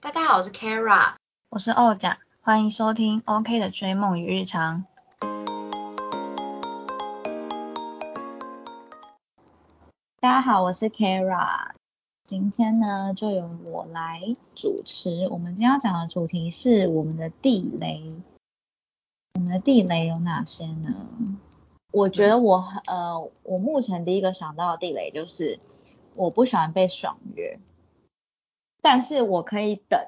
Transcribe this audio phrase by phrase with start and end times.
[0.00, 1.14] 大家好，我是 Kara，
[1.50, 4.84] 我是欧甲，欢迎收听 OK 的追梦与日常。
[10.20, 11.72] 大家好，我是 Kara，
[12.26, 15.26] 今天呢就由我来主持。
[15.30, 18.12] 我们今天要讲的主题是我们的地雷。
[19.34, 20.94] 我们的地雷有哪些呢？
[21.90, 25.58] 我觉得我呃，我目前第一个想到的地雷就是
[26.14, 27.58] 我不喜欢被爽约。
[28.80, 30.00] 但是我可以等，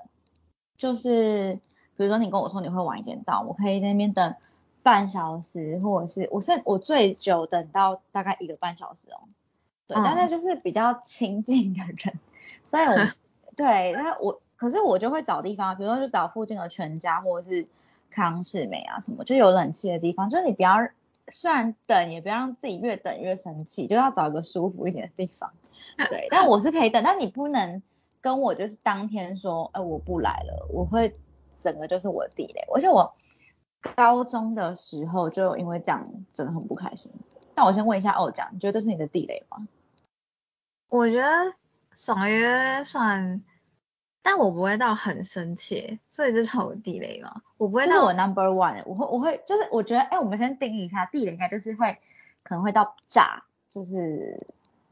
[0.76, 1.58] 就是
[1.96, 4.34] 比如说你跟我说你会晚一点到，我可以在那边等
[4.82, 9.28] 半小时，或者是我是我最久等到大概一个半小时哦。
[9.86, 12.18] 对，但是就是比较亲近的人，
[12.64, 12.96] 所以我
[13.56, 17.66] 对，那我可是我就会找地方，比如说就找附近的全家或者是
[18.10, 20.76] 康士美啊什么，就有冷气的地方，就是你不要
[21.32, 25.50] 虽然等也不要让自己越等越生气，就要找一个舒服一点的地方。
[26.08, 27.82] 对，但我是可以等，但你不能。
[28.20, 31.16] 跟我就是当天说，哎，我不来了，我会
[31.56, 33.14] 整个就是我的地雷，而且我
[33.96, 37.10] 高中的时候就因为这样真的很不开心。
[37.56, 39.66] 那我先问一下欧讲，你觉得这是你的地雷吗？
[40.88, 41.54] 我觉得
[41.94, 43.42] 爽约算，
[44.22, 47.42] 但我不会到很生气，所以这是我的地雷吗？
[47.56, 51.96] 我不会到我 number one，我会我会就是我觉得，哎，我们先定义一下地雷，应该就是会
[52.42, 54.46] 可能会到炸，就是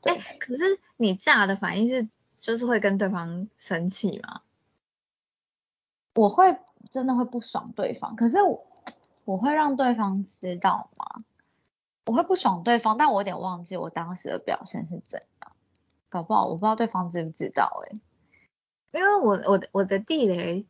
[0.05, 2.09] 哎，可是你炸的反应是？
[2.49, 4.41] 就是会跟对方生气吗？
[6.15, 6.57] 我会
[6.91, 8.67] 真的会不爽对方，可是我
[9.27, 11.23] 我会让对方知道吗？
[12.07, 15.53] 我会不爽对方，但我有点忘记我当时的表现是怎样，
[16.09, 17.99] 搞不好我不知道对方知不知道哎。
[18.93, 20.65] 因为我我我的地雷，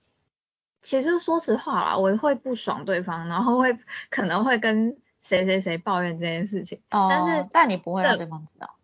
[0.83, 3.79] 其实说实话啦，我会不爽对方，然后会
[4.11, 8.75] 可能会跟谁谁谁抱怨这件事情，但是但你不会让对方知道。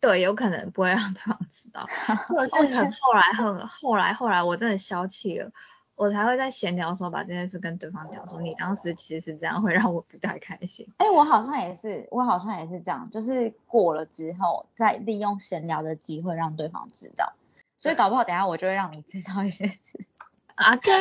[0.00, 1.86] 对，有可能不会让 对方知道，
[2.28, 5.50] 或者是很后来很后来后来我真的消气了，
[5.94, 10.86] 我才会在闲聊的时候把这件事跟对方讲说，你当时其实这样会让我不太开心。
[10.98, 17.32] 哎，我好像也是，我好像也是这样，就是过了之后再利用闲聊的机会让对方知道，
[17.78, 20.04] 所以搞不好等下我就会让你知道一些事。
[20.56, 20.92] 啊，对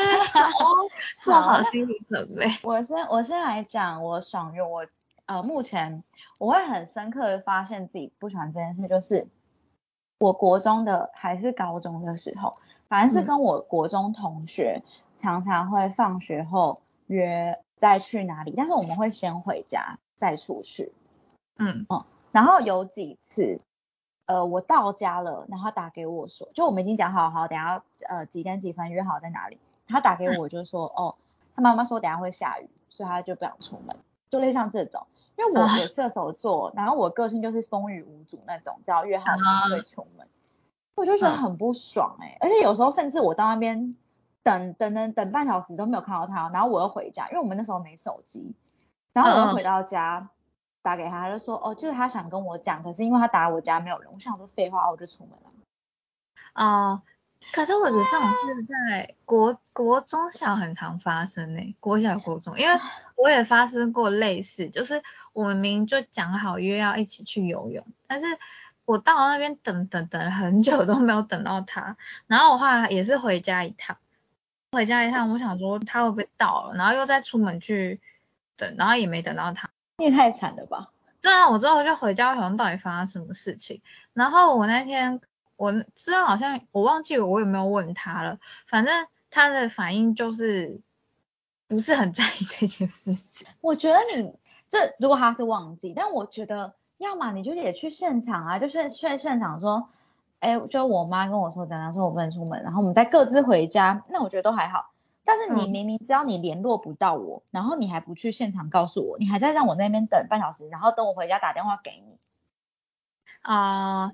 [1.22, 2.46] 做好心理准备。
[2.64, 4.86] 我先我先来讲我爽约我。
[5.28, 6.04] 呃，目前
[6.38, 9.28] 我会很深刻的发现自己不喜欢这件事，就是
[10.20, 12.56] 我国中的还是高中的时候，
[12.88, 14.84] 反正是跟我国中同学
[15.18, 20.94] 常常会放学后约再去哪里，但是我们会先回家再出去。
[21.58, 23.60] 嗯嗯，然后有几次，
[24.28, 31.16] 呃，我到家了，然后打给我说，就我们已经讲好好，等下呃几点几分约好在哪里，他打给我就说，哦，
[31.56, 33.98] 他妈妈说等下会下雨，所以他就不想出门，
[34.30, 35.08] 就类似像这种。
[35.38, 39.26] 因为我是射手座，然后我个性就是风雨无阻那种，只要约好
[39.70, 40.28] 就会出门，
[40.96, 43.96] 我就觉得很不爽哎，而且有时候甚至我到那边
[44.44, 48.56] 等等等等半小时都没有看到他，然后我又回家，因为我们那时候没手机，
[49.14, 50.30] 然后我又回到家
[50.82, 56.64] 打给他，他就说哦，就是他想跟我讲，可是因为他打我家没有人，我想说废话，我就出门了。
[56.64, 57.02] 哦。
[57.54, 62.80] 可是我觉得这种事在国国中小很常发生呢，国小国中，因为
[63.16, 65.02] 我也发生过类似，就是
[65.32, 68.26] 我们明明就讲好约要一起去游泳，但是
[68.84, 71.96] 我到那边等等等很久都没有等到他，
[72.28, 73.96] 然后我后来也是回家一趟，
[74.74, 78.02] 回家一趟，我想说他会不会到了，然后又再出门去
[78.58, 80.90] 等，然后也没等到他，你也太惨了吧？
[81.22, 83.82] 对啊，我之后就回家，我想到底发生什么事情，
[84.14, 85.22] 然后我那天。
[85.58, 90.82] 我虽然好像我忘记我有没有问他了，反正他的反应就是
[91.68, 93.48] 不是很在意这件事情。
[93.62, 94.34] 我觉得你
[94.70, 99.90] 这如果他是忘记，但我觉得要么你就也去现场啊，就是去现场说，
[100.40, 104.92] 哎，就我妈跟我说，等下说我不能出门，然后我们再各自回家，那我觉得都还好。
[105.24, 112.18] 但是你明明知道你联络不到我，然后你还不去现场告诉我，你还在让我那边等半小时，然后等我回家打电话给你
[113.42, 114.12] 啊。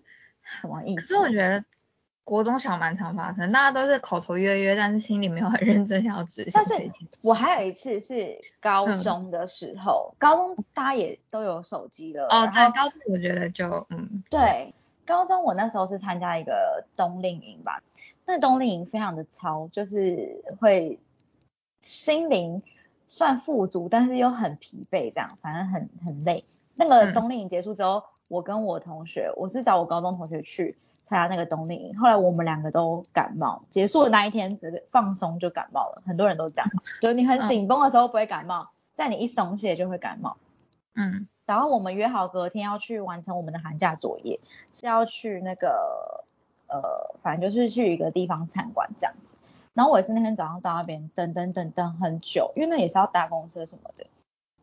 [0.59, 1.01] 什么意思？
[1.01, 1.63] 可是我觉得
[2.23, 6.51] 国中小蛮常发生，大家都是口头约约，但是心里没有很认真想要执行。
[6.53, 6.91] 但是
[7.23, 12.27] 我还有一次是高中的时候，高中大家也都有手机了。
[12.27, 14.73] 哦，对，高中我觉得就嗯，对，
[15.05, 17.81] 高中我那时候是参加一个冬令营吧，
[18.25, 20.99] 那冬令营非常的超，就是会
[21.81, 22.61] 心灵
[23.07, 26.45] 算富足，但是又很疲惫，这样反正很很累。
[26.75, 28.03] 那个冬令营结束之后。
[28.31, 36.01] 我跟我同学，我是找我高中同学去参加那个冬令营，后来我们两个都感冒，结束的那一天，整个放松就感冒了。
[36.05, 36.69] 很多人都这样，
[37.01, 40.37] 就是你很紧绷的时候不会感冒，在你一松懈就会感冒。
[40.95, 44.39] 嗯，然后我们约好隔天要去完成我们的寒假作业，
[44.71, 46.23] 是要去那个
[46.67, 49.37] 呃，反正就是去一个地方参观这样子。
[49.73, 54.05] 然后我也是那天早上到那边等等等等很久，因为那也是要搭公车什么的，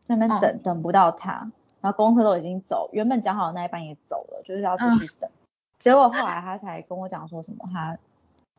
[0.07, 1.51] 那边等等不到他，
[1.81, 5.29] 然后公车都已经走，原本讲好的那一班也走了，就是要继续等。
[5.77, 7.97] 结果后来他才跟我讲说什么，他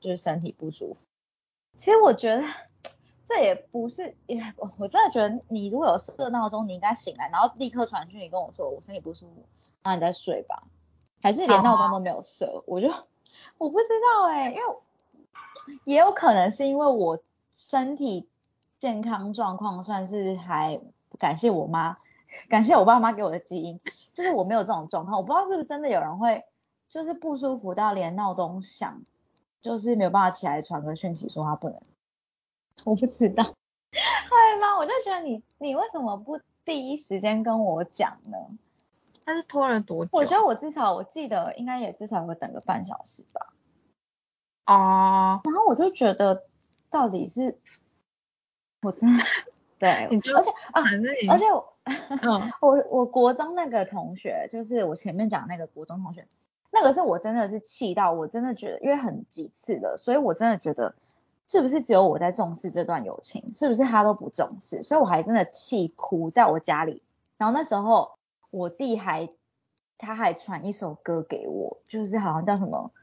[0.00, 0.96] 就是身体不舒服。
[1.76, 2.42] 其实我觉得
[3.28, 9.44] 这也不是，也我我真的觉得你如果有设闹钟，你应该醒来，然后立刻传讯你跟我说我身体不舒服，
[9.84, 10.64] 那你再睡吧。
[11.22, 12.88] 还是连闹钟都没有设，我就
[13.58, 14.62] 我不知道哎，因为
[15.84, 17.18] 也有可能是因为我
[17.54, 18.26] 身体
[18.78, 20.80] 健康状况算是还
[21.18, 21.98] 感谢我妈，
[22.48, 23.80] 感谢我爸妈给我的基因，
[24.14, 25.16] 就是我没有这种状况。
[25.16, 26.44] 我不知道是不是真的有人会
[26.88, 29.02] 就是不舒服到连闹钟响，
[29.60, 31.80] 就是没有办法起来传个讯息说他不能，
[32.84, 34.76] 我不知道会吗？
[34.78, 38.38] 我就觉得你你为什么不第一时间跟我讲呢？
[39.24, 40.10] 他是拖了多久？
[40.12, 43.52] 我觉得我至少我记得应该也至少会等个半小时吧。
[44.66, 45.40] 哦。
[45.44, 46.44] 然后我就觉得
[46.90, 47.58] 到底是，
[48.82, 49.24] 我真的
[49.80, 50.84] 对，而且啊，
[51.28, 51.74] 而且我，
[52.60, 56.28] 我我国中那个同学，就是我前面讲那个国中同学，
[56.70, 60.94] 那个是我真的是气到，我真的觉得因为很几次了，所以我真的觉得
[61.48, 64.84] 是不是只有我在重视这段友情，是不是他都不重视？
[64.84, 67.02] 所以我还真的气哭在我家里，
[67.36, 68.12] 然后那时候。
[68.52, 69.28] 我弟还，
[69.96, 72.90] 他还传一首歌给我，就是好像叫什么“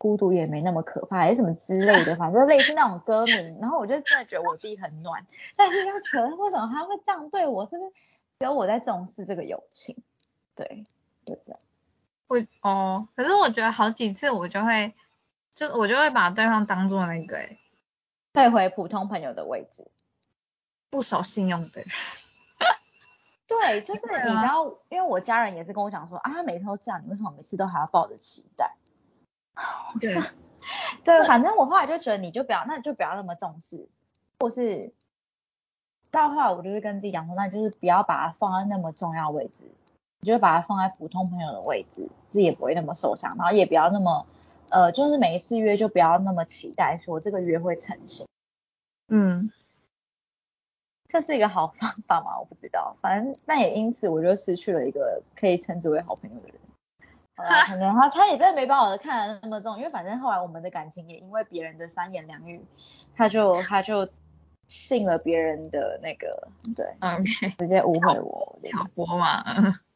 [0.00, 3.58] 孤独也没那么可怕”还是什么之类的，反正类似那种歌名。
[3.60, 5.26] 然后我就真的觉得我弟很暖，
[5.56, 7.66] 但是又觉得为什么他会这样对我？
[7.66, 7.90] 是不是
[8.38, 10.02] 只有我在重视这个友情？
[10.56, 10.86] 对，
[11.26, 11.60] 就这样。
[12.28, 14.94] 我哦，可是我觉得好几次我就会，
[15.54, 17.50] 就我就会把对方当做那个，
[18.32, 19.86] 退回普通朋友的位置，
[20.88, 21.90] 不守信用的人。
[23.46, 28.76] 对，就是你知道，因为我家人也是跟我讲说啊，每次都这样，你为什么每次都还要抱着期待？
[30.00, 30.14] 对，
[31.04, 33.88] 对，反正我后来就觉得，你就不要，那就不要那么重视，
[34.38, 34.92] 或是
[36.10, 39.64] 到后来我就是跟自己讲说，那就是不要把它放在那么重要位置，
[40.20, 44.26] 你就把它放在普通朋友的位置，自己也不会那么受伤，然后也不要那么
[44.68, 48.26] 呃，就是每一次约就不要那么期待说这个约会成型。
[49.08, 49.50] 嗯。
[51.12, 52.38] 这是一个好方法吗？
[52.38, 56.56] 我不知道，反正那也因此我就失去了一个可以称之为好朋友的人。
[57.66, 62.64] 可能他他也真的没把我的看得那么重，因为反正后来我们的感情也因为别人的三言两语，
[63.16, 64.08] 他就他就
[64.66, 69.44] 信了别人的那个，对，OK， 直接误会我挑拨嘛。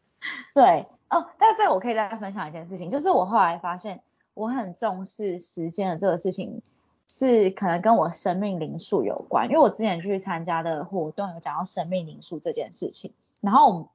[0.55, 4.01] 对，哦，但这我可以再分享一件事情，就是我后来发现
[4.35, 6.63] 我很重视时间的这个事情。
[7.07, 13.13] 是可能跟我生命灵数有关，因为我之前去参加的活动有讲到生命灵数这件事情，
[13.43, 13.89] 然后我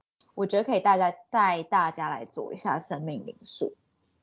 [0.46, 3.74] 觉得可以大家带大家来做一下生命灵数，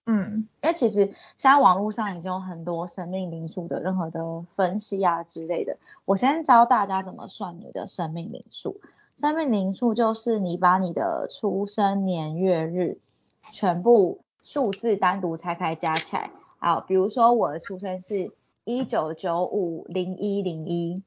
[0.07, 8.81] 嗯，因为其实现在网络上已经有很多生命灵数的任何的分析啊之类的，我先教大家怎么算你的生命灵数。
[9.17, 12.99] 生命灵数就是你把你的出生年月日
[13.53, 18.33] 全部数字单独拆开加起来，好，比如说我的出生是。
[18.69, 21.01] 一九九五零一零一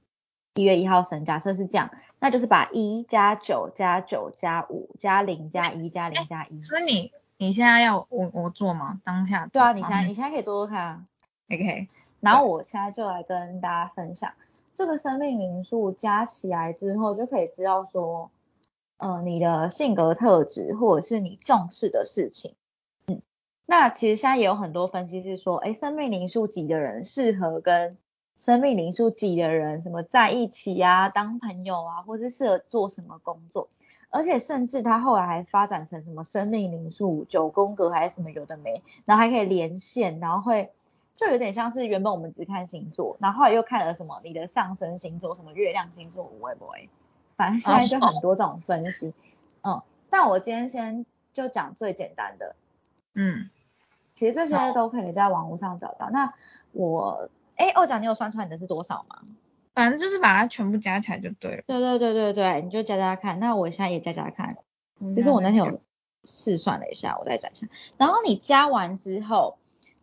[0.55, 6.61] 一月一号生，假设是这样，那就是把一加九加九加五加零加一加零加一。
[6.61, 9.01] 所以你你现在要我我做吗？
[9.03, 9.47] 当下？
[9.47, 11.05] 对啊，你现在你现在可以做做看啊。
[11.51, 11.87] OK，
[12.19, 14.33] 然后我现在就来跟大家分享
[14.75, 18.29] 这个生命灵数加起来之后，就可以知道说，
[18.97, 22.55] 呃，你的性格特质或者是你重视的事情。
[23.07, 23.21] 嗯
[23.65, 27.97] 那其实现在也有很多分析是说，哎，生命灵数几的人适合跟
[28.39, 33.67] 生命灵数几的人什么在一起呀，当朋友啊，或是适合做什么工作，
[34.09, 40.71] 而且甚至他后来还发展成什么生命灵数九宫格还是什么有的没，然后还可以连线，然后会
[41.17, 46.89] 就有点像是原本我们只看星座，然后后来又看了什么你的上升星座，什么月亮星座，会不会？
[47.35, 49.13] 反正现在就很多这种分析，
[49.63, 52.55] 嗯，但我今天先就讲最简单的，
[53.13, 53.49] 嗯。
[54.15, 56.09] 其实这些都可以在网络上找到。
[56.09, 56.33] 那
[56.73, 57.29] 我，
[57.59, 59.21] 哎，二甲你有算出来你的是多少吗？
[59.75, 61.63] 反正就是把它全部加起来就对了。
[61.67, 63.39] 对对对对对，你就加加看。
[63.39, 64.57] 那我现在也加加看。
[65.15, 65.81] 其实我那天有
[66.23, 67.67] 试算了一下，我再讲一下。
[67.97, 69.57] 然后你加完之后，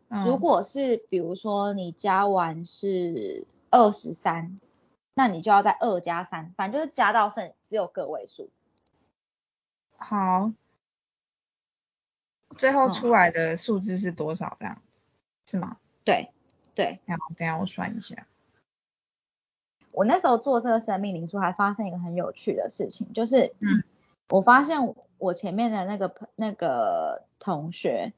[0.09, 4.61] 如果是比如说你加完是二十三，
[5.15, 8.51] 那你就要在二加三，反正就是加到剩只有个位数。
[9.97, 10.53] 好。
[12.57, 14.57] 最后出来的数字是多少？
[14.61, 15.09] 这样子
[15.45, 15.79] 是吗？
[16.05, 16.31] 对
[16.77, 17.01] 对。
[17.07, 18.29] 然后等下我算一下。
[19.91, 23.83] 我那时候做这个生命灵数，还发生一个很有趣的事情，就是，嗯，
[24.29, 28.13] 我发现我前面的那个那个同学，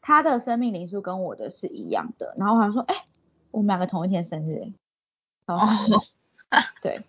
[0.00, 3.04] 他的生命灵数跟我的是一样的，然后我还说，哎，
[3.50, 4.72] 我们两个同一天生日，
[5.44, 5.60] 哦，
[6.80, 7.04] 对，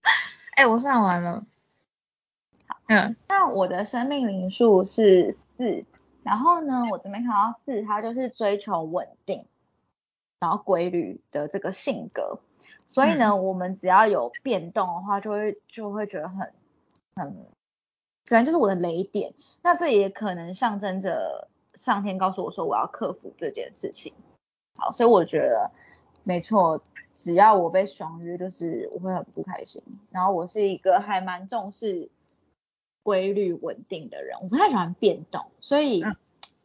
[0.56, 1.44] 哎，我算完了，
[2.66, 5.84] 好，嗯，那我的生命灵数是四，
[6.22, 9.44] 然后呢，我这边看到四，它就是追求稳定，
[10.40, 12.40] 然后规律的这个性格，
[12.86, 16.52] 所以呢，我们只要有变动的话，就会就会觉得很
[17.14, 17.46] 很，
[18.24, 21.48] 自然就是我的雷点，那这也可能象征着。
[21.74, 24.12] 上天告诉我说我要克服这件事情，
[24.74, 25.70] 好，所以我觉得
[26.24, 26.82] 没错，
[27.14, 29.80] 只要我被爽约，就是我会很不开心。
[30.10, 32.10] 然后我是一个还蛮重视
[33.04, 36.02] 规律稳定的人，我不太喜欢变动，所以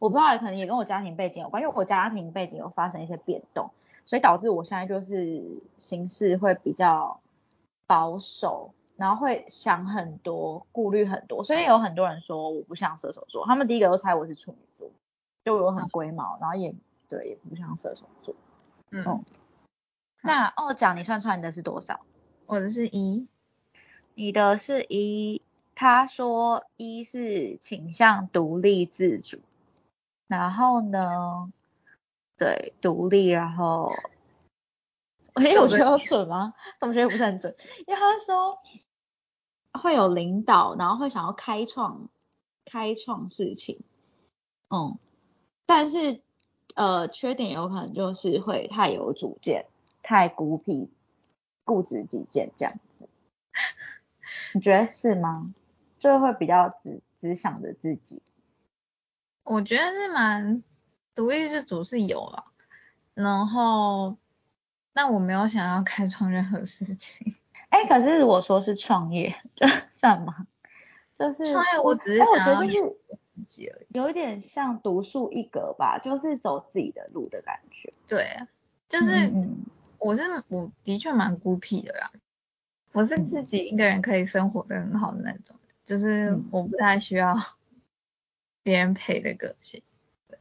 [0.04, 3.70] 我不知道可能也跟我家庭背景有关，因为我家庭背景有发生一些变动，
[4.04, 5.42] 所以导致我现在就是
[5.78, 7.20] 行事会比较
[7.86, 8.74] 保守。
[8.96, 14.88] 然后会想很多，顾虑很多，所以有很多人说我不像射手座，他们第一个都猜我是处女座，
[15.44, 16.72] 就我很龟毛，然后也
[17.08, 18.36] 对，也不像射手座。
[18.92, 19.24] 嗯，
[20.22, 22.02] 那哦，讲你算出来你的是多少？
[22.46, 23.26] 我的是一，
[24.14, 25.42] 你的是一，
[25.74, 29.40] 他说一是倾向独立自主，
[30.26, 31.52] 然后呢，
[32.36, 33.92] 对，独立，然后。
[35.34, 36.54] 哎，我觉得准吗？
[36.78, 37.52] 怎么觉得不是很准？
[37.88, 38.56] 因为他说
[39.72, 42.08] 会有领导，然后会想要开创
[42.64, 43.82] 开创事情，
[44.70, 44.96] 嗯，
[45.66, 46.22] 但是
[46.76, 49.66] 呃，缺点有可能就是会太有主见，
[50.04, 50.88] 太孤僻，
[51.64, 53.08] 固执己见这样子。
[54.52, 55.46] 你觉得是吗？
[55.98, 58.22] 就会比较只只想着自己。
[59.44, 60.62] 我觉得是蛮
[61.14, 62.46] 独立自主是有了，
[63.14, 64.16] 然后。
[64.96, 67.34] 那我没有想要开创任何事情。
[67.68, 70.46] 哎，可是如果说是创业， 这算吗？
[71.16, 72.68] 就是创业，我只是想要自
[73.48, 77.92] 己而已，有一点像独树一格吧，就是走自己的路的感觉。
[78.06, 78.38] 对，
[78.88, 79.32] 就是
[79.98, 82.12] 我是我的确蛮孤僻的啦，
[82.92, 87.36] 我是自己一个人可以生活的很好的那种，就是我不太需要
[88.64, 89.82] 别人陪的个性。
[90.28, 90.36] 对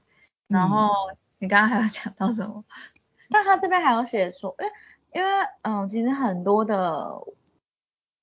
[0.48, 0.90] 然后
[1.38, 2.66] 你刚刚还有讲到什么？
[3.30, 4.72] 但他这边还有写说，因为
[5.14, 5.30] 因为
[5.62, 7.20] 嗯，其实很多的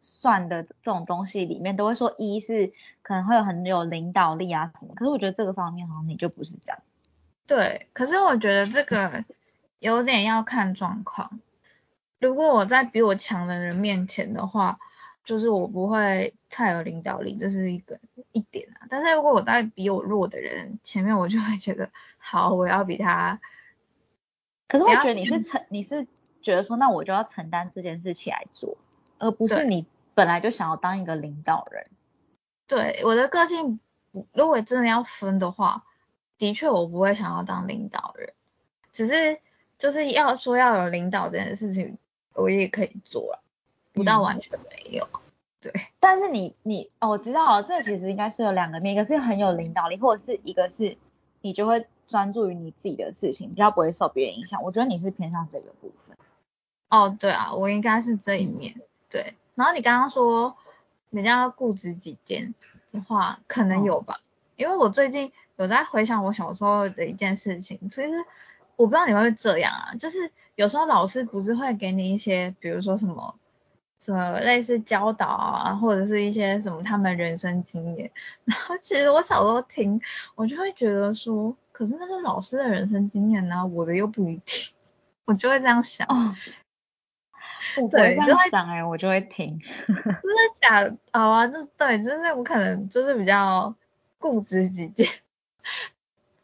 [0.02, 6.82] 算的这种东西里面都会说一是可能会有很有领导力啊什么，可是我觉得这个方面好像你就不是这样。
[7.46, 9.24] 对，可是我觉得这个
[9.80, 11.40] 有点要看状况。
[12.20, 14.78] 如果我在比我强的人面前的话，
[15.30, 18.00] 就是我不会太有领导力，这是一个
[18.32, 18.88] 一点啊。
[18.90, 23.40] 但是如果我在比我弱的人前面，我就会觉得好，我要比他。
[24.66, 26.08] 可是我觉得你是承，你是
[26.42, 28.76] 觉得说，那我就要承担这件事情来做，
[29.18, 31.86] 而不是你本来就想要当一个领导人。
[32.66, 33.78] 对，我的个性，
[34.32, 35.84] 如果真的要分的话，
[36.38, 38.32] 的确我不会想要当领导人，
[38.90, 39.38] 只是
[39.78, 41.98] 就是要说要有领导这件事情，
[42.34, 43.44] 我也可以做了，
[44.00, 45.08] 不到完全没有。
[45.60, 50.96] 对，但是你你哦，我知道了，这其实应该是有两个面，一个是很有领导力，或者是一个是
[51.40, 51.86] 你就会。
[52.10, 54.64] 专注于你自己的事情，比较不会受别人影响。
[54.64, 56.16] 我觉得你是偏向这个部分。
[56.88, 58.74] 哦，对啊，我应该是这一面。
[59.08, 60.56] 对，然后你刚刚说
[61.10, 62.52] 比较固执己见
[62.90, 64.18] 的话，可能有吧。
[64.56, 68.10] 因为我最近有在回想我小时候的一件事情，其实
[68.74, 73.36] 我不知道你会不会这样啊，就是有时候老师不是会给你一些，比如说什么。
[74.00, 78.10] 什么类似教导啊，或者是一些什么他们人生经验，
[78.44, 80.00] 然后其实我小时候听，
[80.34, 84.72] 我就会觉得说，可是那是老师的人生经验呢，我的又不一定，
[85.26, 86.08] 我就会这样想。
[86.08, 86.34] 哦，
[87.90, 89.60] 对，这样想哎，我就会听。
[89.86, 90.20] 真的
[90.62, 90.96] 假的？
[91.12, 93.74] 好啊，就对，就是我可能就是比较
[94.18, 95.06] 固执己见。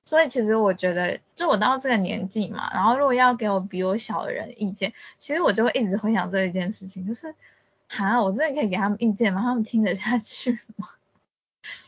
[0.07, 7.35] 所以其实我觉得，就我到这个年纪嘛，然后如果要给我比我小的人意见，其实我就会一直回想这一件事情，就是，
[7.89, 9.43] 哈，我真的可以给他们意见吗？
[9.43, 10.89] 他们听得下去吗？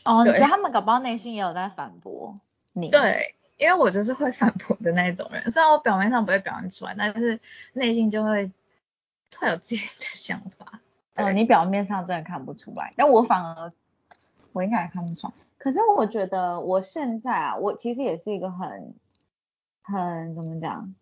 [0.03, 2.37] 哦，你觉得他们搞不好内心也有在反驳
[2.73, 2.89] 你？
[2.89, 7.39] 对，因为我就是会反驳的那种人，虽然我表面上不会表现出来，但是
[7.71, 8.51] 内心就会
[9.37, 10.81] 会有自己的想法。
[11.15, 13.71] 哦，你表面上真的看不出来，但我反而，
[14.51, 15.33] 我应该也看不出来。
[15.59, 18.95] 可是我觉得我现在啊，我其实也是一个很
[19.83, 20.95] 很怎么讲，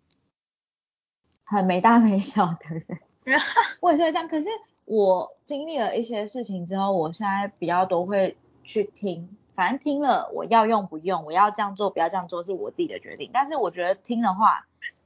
[1.45, 2.85] 很没大没小的人。
[3.79, 4.27] 我也是这样。
[4.27, 4.49] 可是
[4.85, 13.29] 我经历了一些事情之后，我现在比较多会去听，反正听了我要用不用，我要这样做不要这样做是我自己的决定。
[13.31, 14.65] 但是我觉得听的话，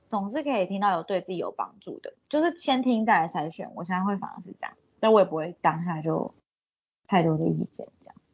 [0.09, 3.69] 总是可以听到有对自己有帮助的，就是先听再来筛选。
[3.75, 6.33] 我现在会反而是这样，但我也不会当下就
[7.05, 7.85] 太多的意见。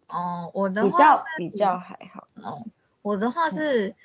[0.07, 2.27] 哦，我的话比较比较还好。
[2.35, 2.65] 哦，
[3.01, 3.95] 我的话是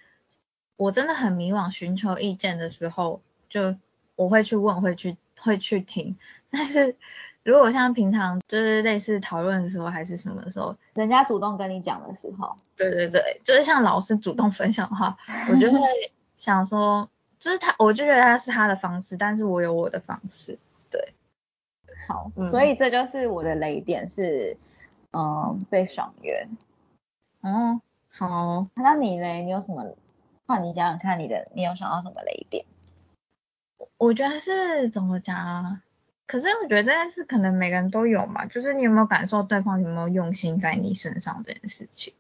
[0.77, 3.77] 我真的很迷惘，寻求意见的时候，就
[4.17, 6.17] 我会去问，会去会去听。
[6.51, 6.97] 但是
[7.43, 15.17] 如果像平常就是类似讨论的时候，还是什么时候，人家主动跟你讲的时候，对对对，就是像老师主动分享的话，
[15.51, 15.79] 我就会
[16.37, 20.59] 想说，就是他，我就觉得他是他的方式，但是我有我的方式，
[20.91, 21.15] 对。
[22.09, 24.57] 好，所以这就是我的雷点是，
[25.13, 26.49] 嗯，被爽约。
[27.41, 29.43] 哦，好，那你嘞？
[29.43, 29.95] 你有什么？
[30.47, 32.65] 换你讲讲看，你的你有想到什么雷点？
[33.97, 35.83] 我觉得是怎么讲啊？
[36.27, 42.15] 可是我觉得这件事可能每个人都有嘛，就是你有没有感受对方有没有用心在你身上这件事情。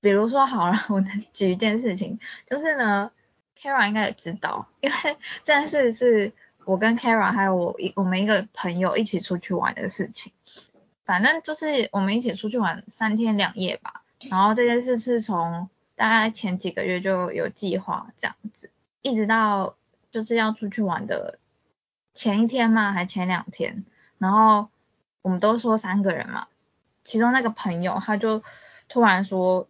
[0.00, 3.12] 比如说好了，我举一件事情，就是呢
[3.56, 4.96] ，Kara 应该也知道，因为
[5.44, 6.32] 这件事是
[6.64, 10.32] 我跟 Kara 还有我一我们一个朋友一起出去玩的事情。
[11.04, 18.70] 反正就是我们一起出去玩三天两夜吧，然后这件事是从大概前几个月就有计划这样子，
[19.02, 19.76] 一直到
[20.12, 21.40] 就是要出去玩的
[22.14, 23.84] 前一天嘛，还前两天，
[24.18, 24.68] 然后
[25.22, 26.46] 我们都说三个人嘛，
[27.02, 28.44] 其中那个朋友他就
[28.88, 29.68] 突然说，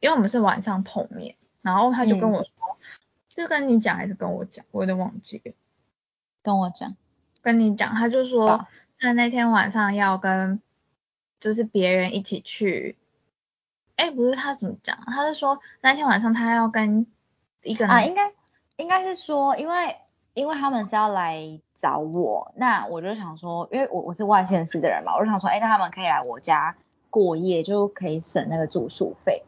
[0.00, 2.52] 因为我们是晚上碰面，然后他就跟我说，
[3.28, 5.52] 就跟你讲还是跟我讲，我有点忘记了，
[6.42, 6.96] 跟我讲，
[7.42, 8.66] 跟你讲，他就说。
[9.04, 10.62] 他那天晚上要跟
[11.38, 12.96] 就是别人一起去，
[13.96, 14.96] 哎，不是他怎么讲？
[15.04, 17.06] 他是说那天晚上他要跟
[17.62, 18.32] 一个啊，应该
[18.76, 19.98] 应该是说，因为
[20.32, 26.74] 因为他们是要来找我，那我就想说，因为我我是外县市的人嘛，我就想说，哎，那他们可以来我家
[27.10, 29.42] 过夜，就可以省那个住宿费。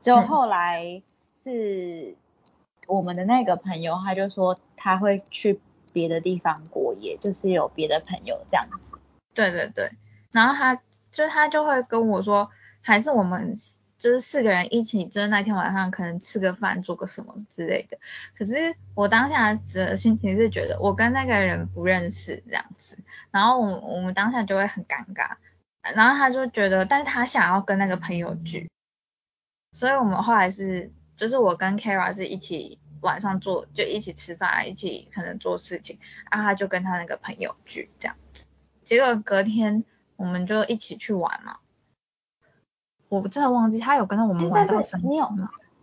[0.00, 1.02] 就后来
[1.34, 2.14] 是
[2.86, 5.60] 我们的那个朋友，他就说他会去
[5.92, 8.99] 别的地方过夜，就是有别的朋友这样子。
[9.34, 9.92] 对对对，
[10.32, 13.54] 然后他就他就会跟我说，还是我们
[13.98, 17.98] 就是四个人一起，就是那天晚上可能吃个饭，做个什么之类的。
[18.36, 22.98] 可是我当下的心情是觉得我跟那个人不认识这样子，
[23.30, 25.36] 然后我我们当下就会很尴尬。
[25.82, 28.70] 然后他就觉得，但是他想要跟那个朋友聚，
[29.72, 35.98] 所以我们后来是就是我跟 Kara 是一起晚上做就一起吃饭，一起可能做事情，
[36.30, 38.46] 然后他就跟他那个朋友聚这样子。
[38.90, 39.84] 结果隔天
[40.16, 41.58] 我们就一起去玩嘛，
[43.08, 45.08] 我真的忘记他有跟他我们玩到什么。
[45.08, 45.30] 你有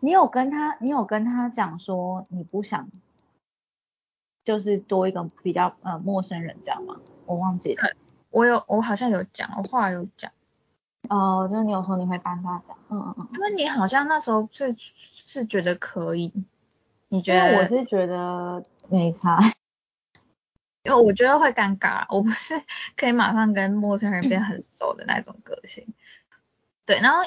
[0.02, 2.89] 你有跟他你有跟他讲说你不想，
[4.43, 6.98] 就是多一个比较呃陌生人这样吗？
[7.26, 7.93] 我忘记了。
[8.30, 10.30] 我有我好像有讲，我话有讲。
[11.08, 13.28] 哦，就是你有说你会跟他讲，嗯嗯嗯。
[13.36, 16.34] 因为你好像那时候是是觉得可以，
[17.08, 17.62] 你觉得？
[17.62, 19.39] 我是觉得没差。
[20.88, 22.63] 因为我觉得会尴尬，我不是
[22.95, 25.86] 可以马上跟陌生人变很熟的那种个性。
[26.86, 27.17] 对，然后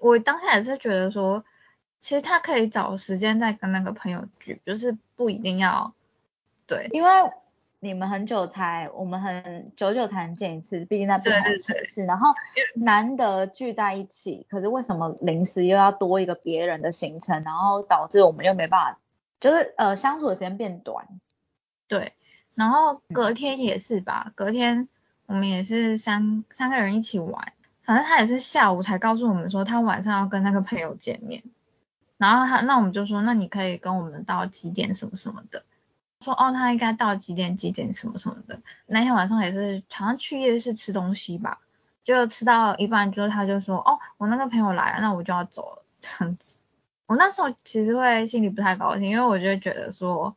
[0.00, 1.44] 我当下也是觉得说，
[2.00, 5.92] 其实他可以找时间再跟那个朋友聚，就是不一定要
[6.68, 6.88] 对。
[6.92, 7.10] 因为
[7.80, 12.32] 你们很久才，我们很久久才能见一次，毕竟在不同的城市，然后
[12.76, 18.98] 难得聚在一起，可是为什么临时又要多一个别人的行程，然后导致我们又没办法，
[19.40, 21.08] 就是呃相处的时间变短。
[21.88, 22.12] 对。
[22.60, 24.86] 然后隔天也是吧，隔天
[25.24, 31.42] 我们也是三三个人一起玩，反正他也是下午才告诉我们说他晚上要跟那个朋友见面，
[32.18, 35.64] 然后他那我们就说那你可以跟我们到几点什么什么的，
[36.20, 41.60] 说哦他应该到几点几点什么什么的，那天晚上也是好像去夜市吃东西吧，
[42.04, 46.58] 就吃到一半之后他就说哦我那个朋友来了，那我就要走了这样子，
[47.06, 50.36] 我那时候其实会心里不太高兴，因为我就觉得说。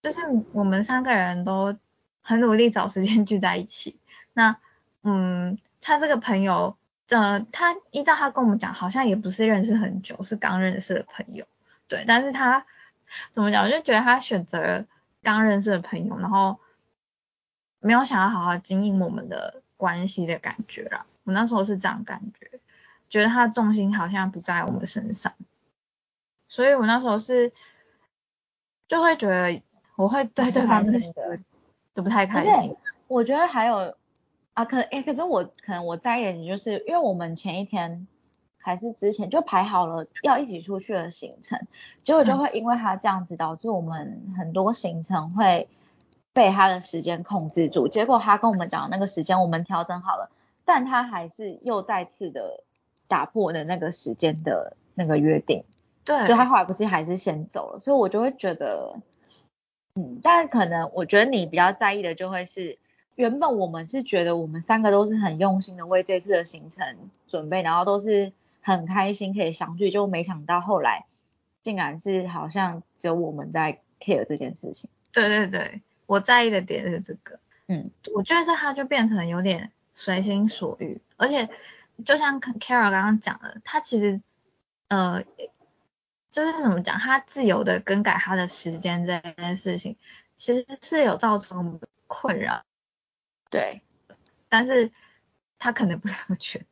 [0.00, 0.20] 就是
[0.52, 1.76] 我们三个人都
[2.20, 3.98] 很努力找时间聚在一起。
[4.32, 4.56] 那，
[5.02, 6.76] 嗯，他这个朋友，
[7.08, 11.46] 呃，他依照他跟我们讲，好像也不是认识很久，是刚认识的朋友。
[11.88, 12.64] 对，但是他
[13.30, 14.86] 怎么讲，我就觉得他选择
[15.22, 16.60] 刚认识的朋友，然后
[17.80, 21.06] 没有想要好好经营我们的关系的感觉啦。
[21.24, 22.60] 我那时候是这样感觉，
[23.10, 25.32] 觉得他的重心好像不在我们身上，
[26.48, 27.52] 所以我那时候是
[28.86, 29.60] 就会觉得。
[29.98, 31.02] 我会对这方面
[31.92, 32.76] 都不太开心。
[33.08, 33.96] 我觉得还有
[34.54, 38.06] 啊，可哎，可是我可能我在意的，就是因为我们前一天
[38.58, 41.66] 还是之前就排好了要一起出去的行程，
[42.04, 45.68] 结果就会因为他这样子导致我们很多行程会
[46.32, 47.88] 被他的时间控制住。
[47.88, 50.30] 结果他跟我们讲的那个时间我们调整好了，
[50.64, 52.62] 但他还是又再次的
[53.08, 55.64] 打破了那个时间的那个约定。
[56.04, 59.00] 对，所以他后来不是还是先走了，所以我就会觉得。
[59.98, 62.78] 嗯，但可能我觉得你比较在意的就会是，
[63.16, 68.32] 原本我们是觉得我们三个都是很用心的为这次的行程准备，然后都是
[68.62, 71.06] 很开心可以相聚，就没想到后来
[71.64, 74.88] 竟然是好像只有我们在 care 这件事情。
[75.12, 77.40] 对对对，我在意的点是这个。
[77.66, 81.48] 嗯，我觉得这他就变成有点随心所欲，而且
[82.04, 84.20] 就像 Carol 刚刚讲的，他其实
[84.86, 85.24] 呃，
[86.30, 89.96] 就是怎么讲，他自由的更改他的时间这件事情，
[90.36, 92.64] 其实是有造成困扰。
[93.50, 93.82] 对，
[94.48, 94.92] 但是
[95.58, 96.64] 他可能不这么觉得。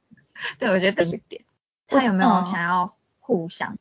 [0.59, 1.45] 对，我觉得这一点，
[1.87, 3.79] 他有没有想要互相？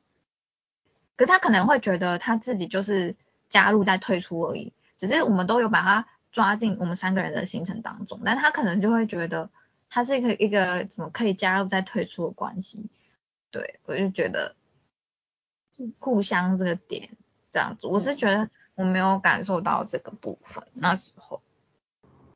[1.17, 3.15] 可他可能会觉得他自己就是
[3.49, 9.49] 加入再退出而已，只是我们都有把他抓进我们三个人的行程当中，但他可能就会觉得
[9.89, 12.89] 他是一个一个怎么可以加入再退出的关系。
[13.51, 14.55] 对，我就觉得
[15.99, 17.09] 互相这个点
[17.51, 21.41] 这样子，我是觉得我没有感受到这个部分那时候。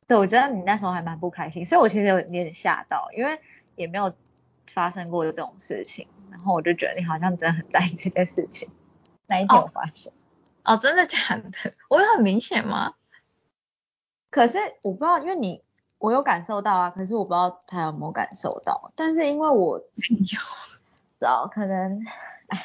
[0.06, 3.40] 对，我觉得你那时候还蛮不开心，所以我其实有点吓到，因为
[3.76, 4.12] 也没有
[4.72, 6.08] 发生过这种事情。
[6.30, 8.68] 然后我就觉得你好像真的很在意这件事情。
[9.26, 10.12] 哪一天我发现，
[10.64, 11.74] 哦，真的假的？
[11.88, 12.94] 我有很明显吗？
[14.30, 15.62] 可是我不知道，因为你
[15.98, 18.92] 我有感受到啊，可是我不知道他有没有感受到。
[18.96, 19.84] 但是因为我有，
[20.26, 20.36] 知
[21.20, 22.04] 道可能，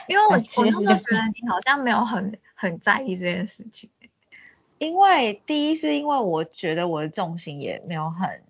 [0.07, 3.89] 因为我我那时候觉得你好像没有很很在意这件事情。
[4.77, 8.43] 因为第一是因为我觉得我的重心也没有很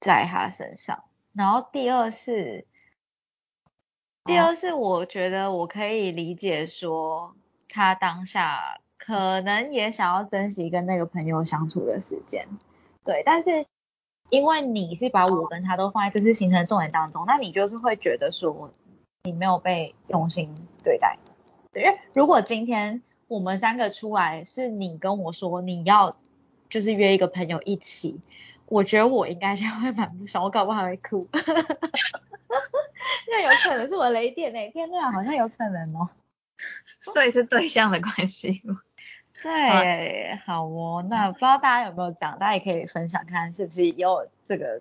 [0.00, 2.66] 在他身上，然后第二是。
[4.24, 7.36] 第二是我觉得我可以理解说
[7.68, 12.48] 他当下可能也想要珍惜跟那个朋友相处的时间，
[13.04, 13.64] 对，但是
[14.28, 18.74] 因为你是把我跟他都放在这次行程的重点当中，那你就是会觉得说
[19.26, 21.18] 你没有被用心对待，
[21.72, 26.16] 对，因为如果今天我们三个出来是你跟我说你要
[26.70, 28.20] 就是约一个朋友一起，
[28.66, 31.26] 我觉得我应该就会蛮不爽，我搞不好会哭。
[33.28, 36.08] 那有可能是我雷点诶，天哪，好像有可能哦。
[37.02, 38.80] 所以是对象的关系吗？
[39.42, 41.04] 对，好哦。
[41.10, 44.80] 那不知道大家有没有讲，大家也可以分享看，是不是也有这个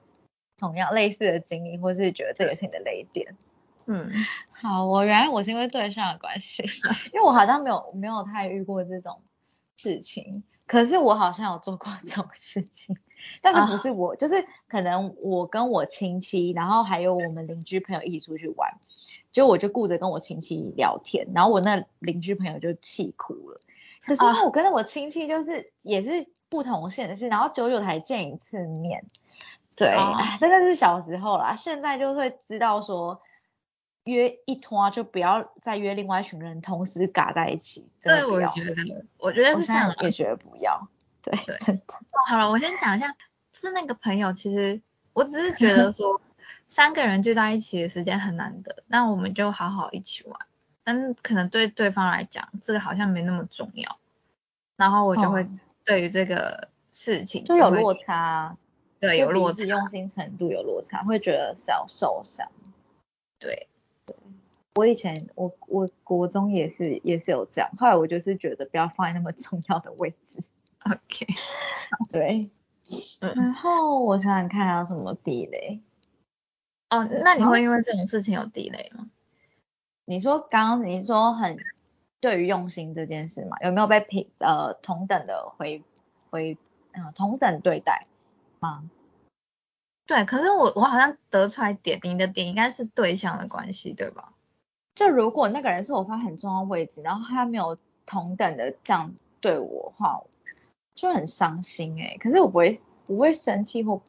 [0.60, 3.36] 同样类似的经历，或是觉得这个是你的雷点？
[3.88, 4.12] 嗯，
[4.52, 6.63] 好，我原来我是因为对象的关系，
[7.13, 9.21] 因为我好像没有没有太遇过这种
[9.78, 12.98] 事情，可是我好像有做过 这种事情。
[13.41, 18.78] 但是不是我，就是可能我跟我亲戚，然后还有我们邻居朋友一起出去玩，
[19.32, 23.62] 就我就顾着跟我亲戚聊天，然后我那邻居朋友就气哭了。
[24.06, 29.04] 可是因为我跟我亲戚就是也是不同县市，然后久久才见一次面，
[29.76, 29.98] 对，
[30.39, 33.21] 真的是小时候啦，现在就会知道说
[34.06, 37.88] 约一拖就不要再约另外一群人同时嘎在一起。
[38.02, 40.88] 对，我觉得，我觉得是这样，也觉得不要。
[41.22, 41.82] 对对，
[42.28, 43.15] 好了，我先讲一下，
[43.52, 44.80] 是那个朋友，其实
[45.13, 46.22] 我只是觉得说，
[46.68, 50.39] 三个人聚在一起的时间很难得，那我们就好好一起玩。
[50.84, 53.98] 但可能对对方来讲，这个好像没那么重要，
[54.78, 55.50] 然后我就会
[55.84, 58.56] 对于这个事情就有落差，
[59.00, 62.48] 对，有落差，用心程度有落差，会觉得小受伤。
[63.39, 63.68] 对
[64.06, 64.15] 对，
[64.76, 70.44] 我以前我我国中也是也是有这样，后来我就是觉得不要放在那么重要的位置。
[70.80, 71.26] OK，
[72.12, 72.50] 对，
[73.20, 75.82] 然后我想想看还有什么地雷。
[76.89, 79.10] 哦，那你会因为这种事情有地雷吗？
[80.06, 81.58] 你说刚刚你说很
[82.20, 85.84] 对于用心这件事嘛，有没有被平呃同等的回
[86.30, 86.58] 回
[86.91, 88.06] 嗯同等对待
[88.60, 88.88] 吗？
[90.06, 94.34] 对，可是我我好像得出来点，你的点应该是对象的关系对吧？
[94.96, 100.22] 就如果那个人是我放很重要位置，然后他没有同等的这样对我的话。
[100.96, 104.02] 就很伤心哎，可是我不会不会生气或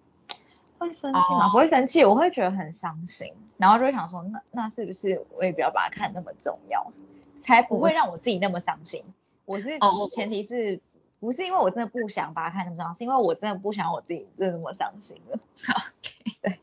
[0.79, 1.51] 会生气吗？
[1.51, 6.93] 不会生气，我会觉得很伤心，然后就会想说，那那是不是我也不要把他看那么重要，
[7.35, 9.03] 才不会让我自己那么伤心。
[9.47, 9.81] 我是
[10.13, 10.81] 前提是
[11.27, 15.37] 不是因为我真的不想把它看那么重要，是因为我真的不想我自己真的那么伤心了。
[15.75, 16.61] OK，对，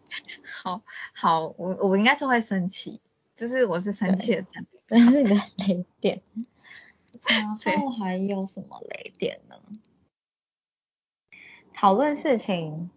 [0.63, 0.81] 好
[1.13, 3.01] 好，我我应该是会生气，
[3.35, 6.21] 就是我是生气的这但 是你的雷点，
[7.27, 9.57] 然后还有什么雷点呢？
[11.75, 12.89] 讨论事情，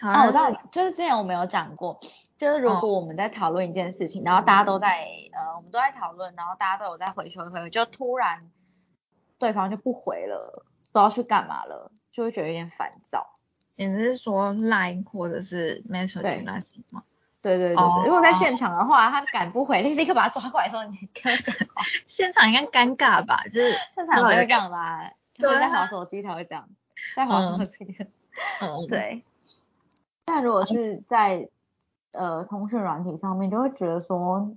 [0.00, 2.00] 哦，我知道，就是之前我们有讲过，
[2.36, 8.50] 就是如果我们在讨论一件事情，然后大家都在，呃，我们都在讨论，然后大家都有在回回回，就突然
[9.38, 13.26] 对方就不回了，不知道去干嘛了，就会觉得有点烦躁。
[13.76, 17.02] 你是说 Line 或者是 Message 那些吗？
[17.40, 21.82] 对对对对，如果在现场的话，他赶不回，你立刻把他抓过来说，你跟我讲话。
[22.04, 23.44] 现场应该尴尬吧？
[23.44, 25.12] 就是现场会这样吧？
[25.34, 26.68] 对，在滑手机才会这样。
[27.14, 28.04] 在黄色这个，
[28.60, 29.22] 嗯， 对。
[30.24, 31.48] 但如果是在
[32.10, 34.56] 呃通讯软体上面，就会觉得说，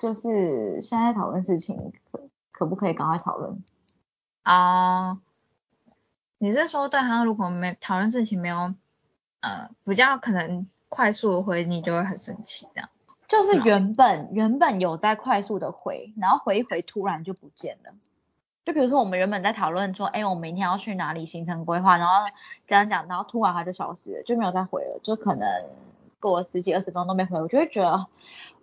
[0.00, 3.62] 就是现在讨论事情可可不可以赶快讨论？
[4.44, 5.18] 哦，
[6.38, 8.74] 你是说对他如果没讨论事情没有，
[9.40, 12.90] 呃，比较可能快速的回你就会很生气这样？
[13.28, 17.92] 就是原本原本有在快速的回，然后回一回突然就不见了。
[18.64, 22.14] 就比如说我们原本在讨论说，哎，我们明天要去哪里，行程规划，然后
[22.66, 25.48] 讲讲，然后突然他就消失了，就没有再回了，就可能
[26.20, 28.06] 过了十几二十分钟都没回，我就会觉得，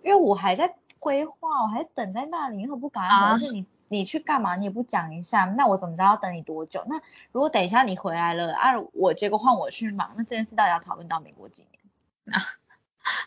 [0.04, 3.34] 因为我还在规划，我还等在那里，你何不赶快回？
[3.34, 4.56] 而且你你去干嘛？
[4.56, 6.84] 你也不讲一下，那我怎么知道要等你多久？
[6.88, 7.02] 那
[7.32, 12.36] 如果等一下你回来了啊，我结果换我去忙，那这件事到底要讨论到美国几年？
[12.36, 12.44] 啊，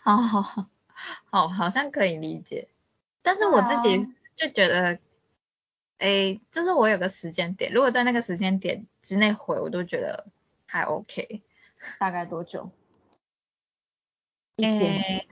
[0.02, 0.66] 好好好，
[1.30, 2.68] 好，好像可以理解，
[3.22, 4.98] 但是我自己就觉得。
[5.98, 10.26] 哎，就是我有个时间点，如果在那个时间点之内回，我都觉得
[10.66, 11.42] 还 OK。
[11.98, 12.70] 大概多久？
[14.56, 15.26] 一天。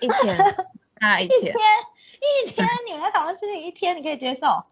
[0.00, 0.36] 一天。
[0.98, 1.38] 啊，一天。
[1.38, 1.54] 一天，
[2.86, 4.64] 你们在讨论事情一天，你可以接受？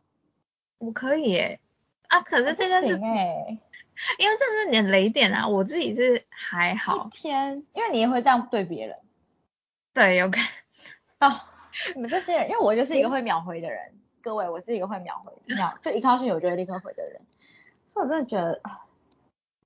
[0.78, 1.60] 我可以诶。
[2.08, 7.06] 啊，可是这个是，因为这是你的雷点啊，我自己是还好。
[7.06, 8.96] 一天，因为你也会这样对别人。
[9.92, 11.30] 对，有可能。
[11.30, 11.40] 哦，
[11.94, 13.94] 你们这些人，因为我就是一个会秒回的人。
[14.22, 17.20] 各位，我是一个会秒回秒，就一看到讯息我就会立刻回的人，
[17.86, 18.60] 所以我真的觉得，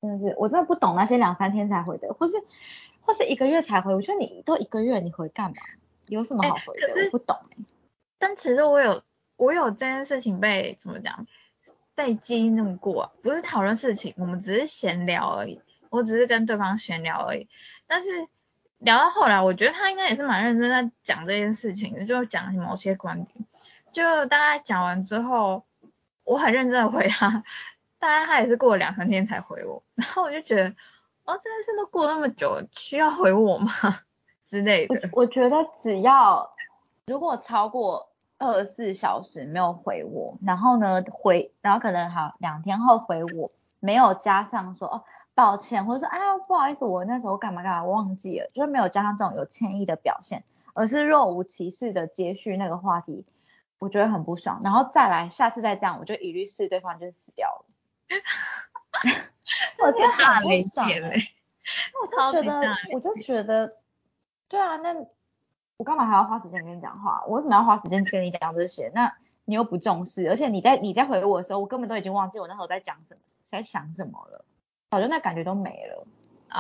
[0.01, 2.35] 真的是我真的不懂那些两三天才回的，或是
[3.01, 5.57] 或是一个月才回，我觉得你都一个月你回干嘛？
[6.09, 7.05] 有什么好回的？
[7.07, 7.57] 我不懂哎。
[8.25, 9.03] 但其实我有
[9.37, 11.27] 我有这件事情被怎么讲
[11.95, 15.61] 被激怒过，不是讨论事情，我们只是闲聊而已，
[15.91, 17.47] 我只是跟对方闲聊而已。
[17.87, 18.27] 但是
[18.79, 23.45] 聊到后来，我觉得他应该也是蛮认真在讲这件事情，就讲某些观点。
[23.93, 25.67] 就大概讲完之后，
[26.25, 27.45] 我很认真的回他，
[27.99, 30.71] 大概他也是过了两三天才回我，然后我就觉得，
[31.25, 33.71] 哦，这件事都过那么久，需要回我吗
[34.47, 35.11] 之类的？
[35.13, 36.55] 我觉得只要
[37.07, 38.09] 如果超过
[38.39, 50.45] 二十四小时没有回我，然后呢回，然后可能好两天后回我，没有加上说哦抱歉，或者说啊不好意思，我那时候干嘛干嘛忘记了，就是没有加上这种有歉意的表现，
[50.75, 53.25] 而是若无其事的接续那个话题。
[53.81, 57.65] 我觉得很不爽，然后再来，下次再这样，我就一律是对方就死掉了。
[59.85, 61.29] 我真的很不爽哎！
[62.01, 63.77] 我就觉得，我就觉得，
[64.49, 64.95] 对啊，那
[65.77, 67.23] 我干嘛还要花时间跟你讲话？
[67.27, 68.91] 我为什么要花时间跟你讲这些？
[68.95, 74.45] 那你又不重视，而且你在你在回我的时候，我根本都已经忘记我那时候在讲什么，在想什么了，
[74.91, 76.07] 早就那感觉都没了，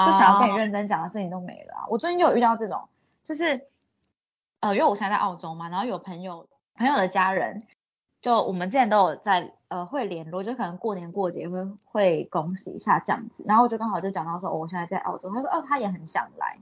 [0.07, 1.87] 就想要跟你认真讲的事情都没了啊！
[1.88, 2.88] 我最近就有遇到这种，
[3.24, 3.66] 就是
[4.61, 6.46] 呃，因为我现在在澳洲嘛，然后有朋友。
[6.77, 7.62] 朋友的家人，
[8.20, 16.59] 就我们之前都有在呃会联络，就可能过年过节会会恭喜一下这样子，然后我就刚好就讲到说，哦我现在在澳洲，他说哦他也很想来，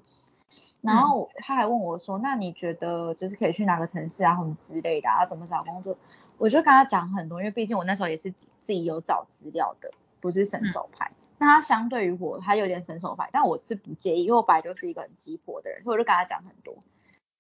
[0.83, 5.97] 然后他还问我说，那你觉得就是可以去哪个城市啊，什么之类的啊，怎么找工作？
[6.37, 9.91] 我就跟他讲很多，因为毕竟我那时候也是自己有找资料的，
[10.21, 11.11] 不是神手派。
[11.39, 16.77] 那他相对于我，他有点神手派，但我是不介意，因为我本来就是一个很急迫的人，所以我就跟他讲很多，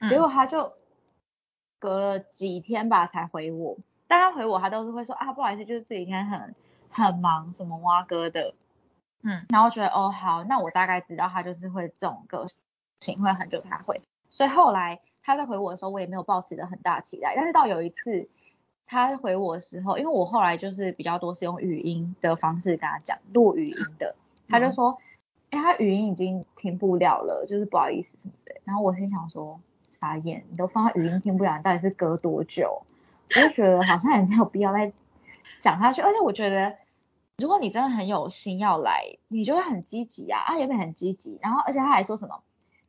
[0.09, 0.72] 结果他就。
[1.78, 3.76] 隔了几天吧才回我，
[4.07, 6.55] 但他回我他都是会说啊不好意思，就是这几天很
[6.88, 8.55] 很忙，什么挖哥的，
[9.24, 12.46] 嗯，然后觉得哦好，那我大概知道他就是会这种个
[13.03, 18.29] 性，会很久才会，所以后来他在回我的时候，我也没有抱持着很大期待，但是到有一次
[18.87, 24.15] 他回我的时候，因为我后来就是比较多是用语音的方式跟他讲录语音的，
[24.49, 24.99] 他就说，
[25.51, 29.61] 哎他语音已经听不了了，就是不好意思什么之类，然后我心想说。
[30.01, 32.83] 傻眼，你都放在语音听不了，你到底是隔多久？
[33.29, 34.93] 我就觉得好像也没有必要再
[35.61, 36.01] 讲下去。
[36.01, 36.75] 而且我觉得，
[37.37, 41.38] 如果你真的很有心要来，你就会很积极啊，啊，也会很积极。
[41.41, 42.43] 然后，而且他还说什么，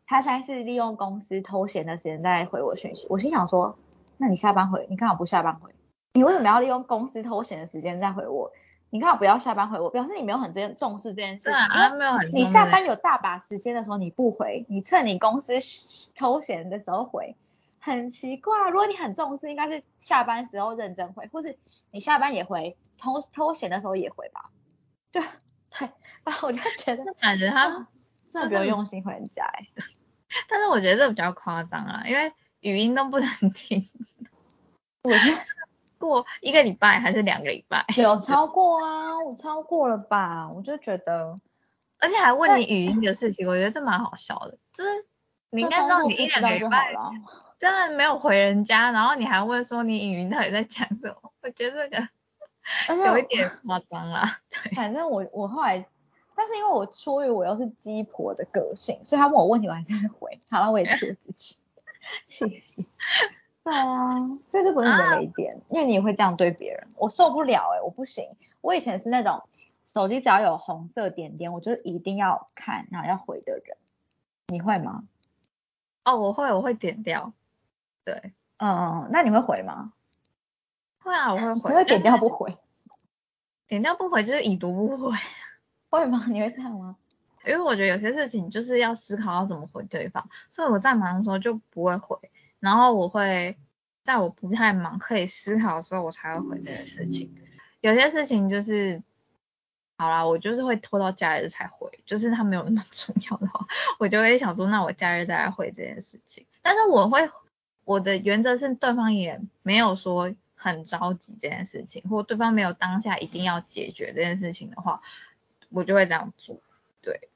[0.06, 3.08] 他现在是利用公司偷闲的时间在回我讯息。
[3.10, 3.78] 我心想说，
[4.18, 5.72] 那你下班回，你干嘛不下班回？
[6.14, 8.52] 你为什么要利用公司偷闲的时间在回我？
[8.92, 9.90] 你干嘛不要下班回我？
[9.90, 11.54] 表示你没有很真重视这件事情。
[11.54, 12.30] 啊，没有很。
[12.32, 15.54] 你下班有大把时间的时候你不回，你趁你公司
[16.16, 17.36] 偷闲的时候回，
[17.80, 18.70] 很奇怪。
[18.70, 21.58] 如果你很重视，应该是下班时候认真回，或是
[21.90, 24.52] 你下班也回，偷偷闲的时候也回吧。
[25.12, 25.24] 对
[25.72, 25.90] 对
[26.24, 27.88] 啊，我就觉得感觉他
[28.32, 29.68] 真的比较用心回人家哎。
[30.48, 33.84] 但是我觉得这比较夸张啊，因为语音都不能听。
[35.04, 35.42] 我觉得。
[36.00, 37.86] 过一个礼拜还是两个礼拜？
[37.96, 40.50] 有超过啊，我超过了吧？
[40.50, 41.40] 我就觉得，
[41.98, 44.58] 而且还问你语音的事情，我觉得这蛮好笑的。
[44.74, 44.90] 就是
[45.50, 46.94] 你应该知道你一两个礼拜
[47.58, 51.32] 真的没有回人家，然后你还问说你语音到底在讲什么？
[51.42, 54.40] 我觉得这个有一点夸张啦。
[54.52, 55.88] 对，反正我我后来，
[56.36, 60.42] 但是因为我出于我又是鸡婆的个性，所以他问我问题我还是会回。
[60.50, 61.56] 好了，我也气自己，
[62.28, 62.86] 气死。
[63.64, 64.20] 对啊，
[64.50, 68.36] 所以这不是你的雷点，因为你也会这样对别人，我受不了哎、我不行。
[68.62, 69.44] 我以前是那种
[69.86, 73.78] 手机只要有红色点点，我就一定要看然后要回的人。
[74.48, 75.04] 你会吗？
[76.04, 77.32] 哦，我会，我会点掉。
[78.04, 79.94] 对，嗯嗯嗯，那你会回吗？
[81.00, 81.70] 会啊，我会回。
[81.70, 82.58] 你会点掉不回？
[83.66, 85.18] 点掉不回就是已读不回，
[85.94, 86.26] 会吗？
[86.30, 86.96] 你会这样吗？
[87.46, 92.18] 因为我觉得有些事情就是要思考要怎么回对方，所以我在忙的时候就不会回，
[92.60, 93.58] 然后我会
[94.02, 97.36] 在我不太忙可以思考的时候，我才会回这件事情。
[97.82, 99.04] 有些事情就是，
[99.98, 103.68] 好啦，我就是会拖到假日才回，就是它没有那么重要的话，
[104.00, 106.48] 我就会想说，那我假日再来回这件事情。
[106.62, 107.30] 但是我会，
[107.84, 115.02] 我的原则是对方也没有说很着急这件事情，或对方没有当下一定要解决这件事情的话，
[115.74, 116.58] 我就会这样做。
[117.02, 117.30] 对，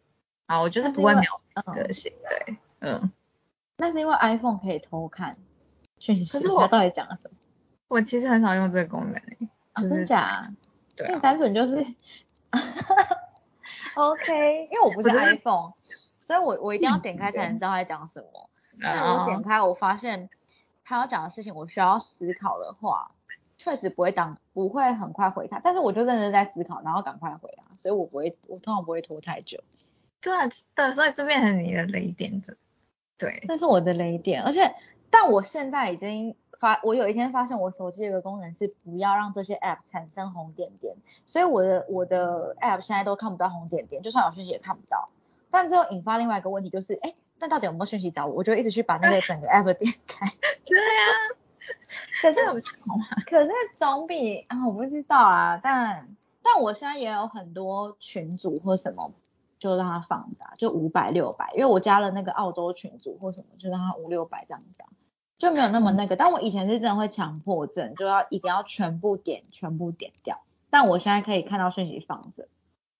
[0.46, 2.14] 啊，我就是不会秒嗯，个性，
[2.46, 3.12] 对，嗯，
[3.78, 5.36] 那是因为 iPhone 可以偷看
[6.00, 7.38] 讯息，可是我到底讲了什么？
[7.88, 10.52] 我其实很少用这个功能诶、啊就是真假？
[10.96, 11.76] 对单纯就是，
[13.96, 15.74] OK，因为我不是 iPhone，
[16.22, 18.50] 所以我我一定要点开才能知道他在讲什么。
[18.82, 20.30] 但我点啊，开，我发现
[20.84, 23.12] 他要讲的事情，我需要思考的话，
[23.68, 29.62] 确实不会当不会很快回他，但是我就认真在思考，然后赶快回啊，所以我不会，我通常不会拖太久，
[30.22, 32.58] 对啊，对，所以这变成你的雷点子，
[33.18, 34.42] 对，这是我的雷点。
[34.42, 34.74] 而且，
[35.10, 45.10] 但我现在已经发，我有一天发现我手机有个功能是不要让这些 app 产生红点点，所以我的我的 app 现在都看不到红点点，就算有讯息也看不到。
[45.52, 48.36] 但这又引发另外一个问题，就是，哎，那到底有没有讯息找我？
[48.36, 50.26] 我就一直去把那个整个 app 点开。
[50.66, 51.12] 对啊，
[52.22, 52.40] 可是？
[53.30, 56.08] 可是总比啊，我不知道啊，但
[56.42, 59.12] 但我现在也有很多群组或什么，
[59.60, 64.90] 就让它放着啊，就五百六百，因为我加了那个澳洲群组或什么，就让它五六百这样子啊，
[65.38, 66.16] 就没有那么那个。
[66.16, 70.42] 但我以前是真的会强迫症，就要一定要全部点，全部点掉。
[70.70, 72.48] 但我现在可以看到讯息放着，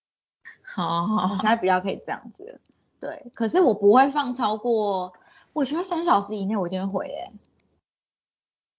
[0.64, 2.60] 好好好我现，在比较可以这样子了。
[3.00, 5.14] 对，可是我不会放超过，
[5.54, 7.32] 我觉得三小时以内我一定会回诶、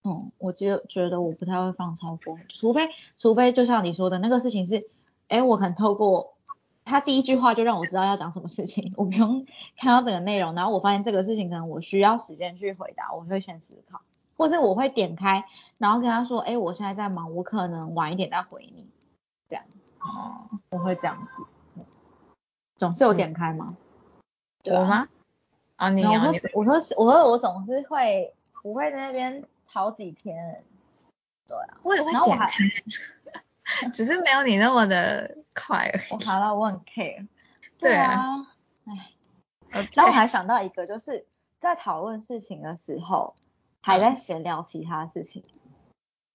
[0.09, 4.88] 嗯，我就觉得我不太会放超过，除非除非就像你说的那个事情是，
[5.29, 6.35] 哎，我可能透过
[6.85, 14.01] 他第一句话就让我知道要讲什么事情，我不用看到整个内容，然后我发现这个事情可能我需要时间去回答，我会先思考，
[14.37, 15.44] 或是我会点开，
[15.79, 18.88] 然后跟他说，哎，我现在在忙，我可能晚一点再回你，
[19.49, 19.64] 这样
[20.01, 21.42] 哦，我会这样子。
[21.42, 21.85] 嗯
[22.79, 23.77] 总是有点开吗？
[24.62, 25.09] 对吗？
[25.75, 30.65] 啊，你啊，你我说，我说，我说，我总是会不会在那边好几天，
[31.47, 32.71] 对啊，我也会然后我还点
[33.63, 36.03] 开，只是没有你那么的快而已。
[36.11, 37.29] 我好了，我很 care，
[37.79, 38.47] 对啊，
[38.87, 39.13] 哎
[39.73, 39.91] ，OK。
[39.95, 41.27] 然后我还想到一个，就是
[41.61, 43.37] 在讨论事情的时候，
[43.83, 45.45] 还在闲聊其他事情，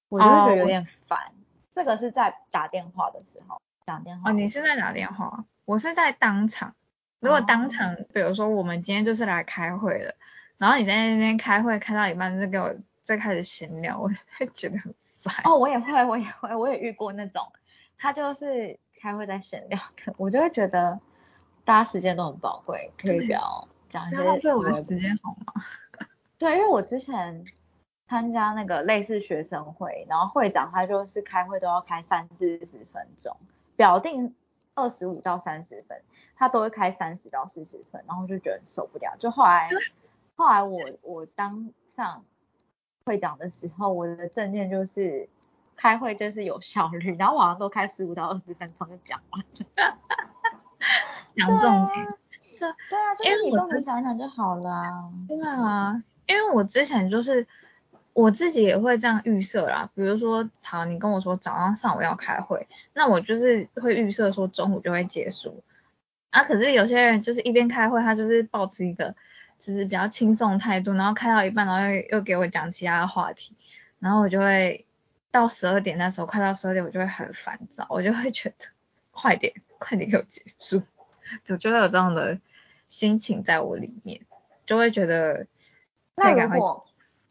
[0.10, 1.34] 我就觉得有点烦。
[1.76, 6.76] 这个是在打电话的时候，打电话哦，你是在打电话，我是在当场。
[7.20, 10.16] 如果当场，比如说我们今天就是来开会的，
[10.58, 15.36] 然后你在那边开会开到一半就给我再开始闲聊，我 会觉得很烦。
[15.46, 17.52] 哦，我也会，我也会，我也遇过那种，
[17.98, 21.00] 他就是开会在闲聊的，我就会觉得
[21.66, 25.64] 大家时间都很宝贵，可以不要讲一些浪费我的时间好吗？
[26.38, 27.46] 对，因为我之前
[28.08, 33.36] 参加那个类似学生会，然后会长他就是开会都要开三四十分钟，
[33.76, 34.36] 表定
[34.76, 36.02] 二十五到三十分，
[36.36, 39.16] 他都会开三十到四十分，然后就觉得受不了。
[39.20, 39.68] 就后来
[40.36, 42.26] 后来我我当上
[43.06, 45.28] 会长的时候，我的证件就是
[45.76, 49.98] 开会就是有效率，然后我好像都开十五到二十分钟就讲完了。
[51.36, 52.08] 讲重点。
[52.58, 55.12] 这对啊，就因是你重点为我之讲一讲就好了啊。
[55.28, 57.46] 对啊，因为我之前就是
[58.14, 65.62] 我自己也会这样预设啦，比如说，好，你跟我说早上上午要开会，那我就是会预设说中午就会结束。
[66.30, 69.14] 啊，可是有些人就是一边开会，他就是保持一个
[69.66, 73.56] 就是比较轻松的态度，然后开到一半，然后又又给我讲其他的话题，
[73.98, 74.86] 然后我就会
[75.32, 78.66] 到十二点那时候，快到十二点我就会很烦躁，我就会觉得
[79.12, 80.84] 快点快点给我结束，
[81.46, 82.42] 就就会有这样的
[82.90, 84.20] 心情在我里面，
[84.66, 85.48] 就会觉得
[86.16, 86.86] 那如果，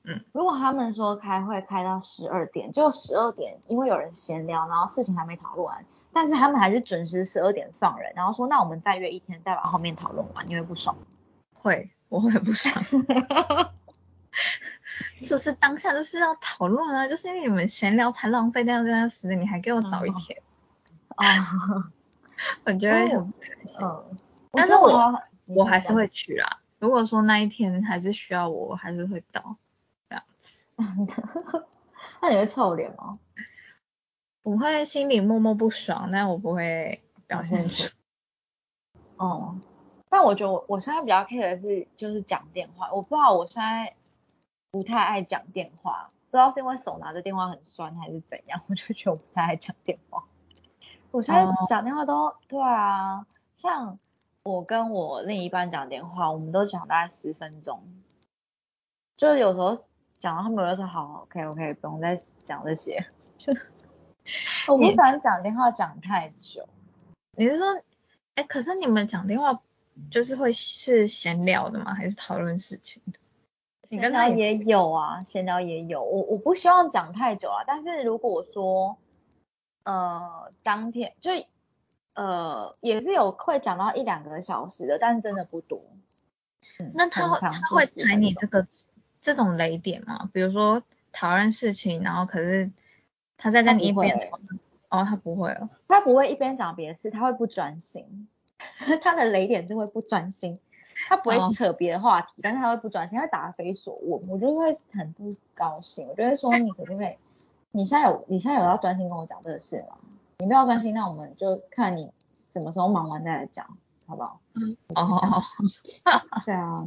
[0.04, 5.84] 嗯，如果他们说开会开到十二点，就十二点，因为有人闲聊，然后事情还没讨论完，
[6.14, 10.96] 但是他们还是准时十二点放人，然后说那我们再约一天，再把后面讨论完，你会不爽？
[11.52, 12.84] 会，我会不爽。
[15.22, 20.42] 就是当下就是要讨论啊，就是因为你们闲聊才浪费掉这样时间，你还给我早一天，
[21.16, 21.24] 哦，
[22.66, 23.80] 我觉得很不开心。
[23.80, 24.18] 嗯，
[24.52, 26.60] 但是我我还是会去啦。
[26.78, 29.56] 如果说那一天还是需要我，我还是会到
[30.10, 30.66] 这样子。
[32.20, 33.18] 那你会臭脸吗？
[34.42, 37.88] 我会心里默默不爽，但我不会表现出。
[39.16, 39.56] 哦，
[40.12, 43.94] 但我觉得我我现在比较 care 的是就是讲电话，我不知道我现在
[44.70, 50.22] 不太爱讲电话，不知道是因为手拿着电话很酸还是怎样，我就觉得我不太爱讲电话。
[51.12, 53.24] 我现在讲电话都对啊，
[53.56, 53.98] 像
[54.42, 57.82] 我跟我另一半讲电话，我们都讲大概十分钟，
[59.16, 59.78] 就是有时候
[60.18, 63.06] 讲到他们有时候好 OK OK，不用再讲这些，
[63.38, 63.54] 就
[64.68, 66.68] 我不喜欢讲电话讲太久。
[67.34, 67.82] 你是说？
[68.34, 69.62] 哎，可是你们讲电话
[70.11, 71.95] 就是会是闲聊的吗？
[71.95, 73.18] 还是讨论事情的？
[73.88, 76.03] 你跟他也有啊，闲聊也有。
[76.03, 78.97] 我我不希望讲太久啊，但是如果说
[79.84, 81.30] 呃当天就
[82.14, 85.84] 呃也是有会讲到一两个小时的，但是真的不多。
[86.95, 88.66] 那他会他会踩你这个
[89.20, 90.30] 这种雷点吗？
[90.32, 90.82] 比如说
[91.12, 92.70] 讨论事情，然后可是
[93.36, 94.30] 他在跟你一边。
[94.88, 98.28] 哦，他不会哦，他不会一边讲别的事，他会不专心。
[99.02, 100.58] 他的雷点就会不专心，
[101.08, 106.08] 他不会扯别的话题，但是他会不专心，他会答非所问，我就会很不高兴。
[106.08, 107.16] 我就会说，你可不可以？
[107.70, 109.96] 你现在有你现在有要专心跟我讲这个事吗？
[110.38, 113.66] 你不要专心，那我们就看你什么时候忙完再来讲，
[114.06, 114.40] 好不好？
[114.54, 115.42] 嗯，哦，
[116.44, 116.86] 对啊，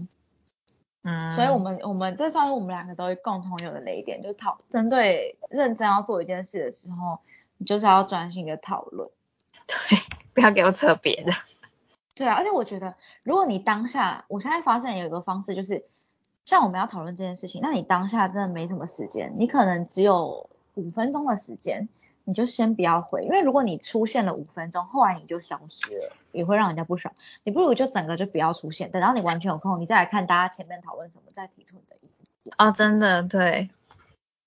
[1.04, 7.20] 嗯，所以我们我们这算是我们两个都共同有的雷点，就讨针对认真要做一件事的时候。
[7.58, 9.10] 你就是要专心的讨论，
[9.66, 9.98] 对，
[10.34, 11.32] 不要给我扯别的。
[12.16, 15.86] 对啊，而且我觉得，如果你当下，我现在发现有一个方式，就是
[16.46, 21.90] 像我们要讨论这件事情，那你当下真的没什么时间，你可能只有五分钟的时间，
[22.24, 27.14] 你就先不要回，因为如果你出现了五分钟，后来你就消失了，也会让人家不爽。
[27.44, 32.10] 你不如就整个就不要出现，等到你完全有空，你再来看大家前面讨论什么，再提出你的意
[32.44, 32.54] 见。
[32.58, 33.70] 哦，真的，对。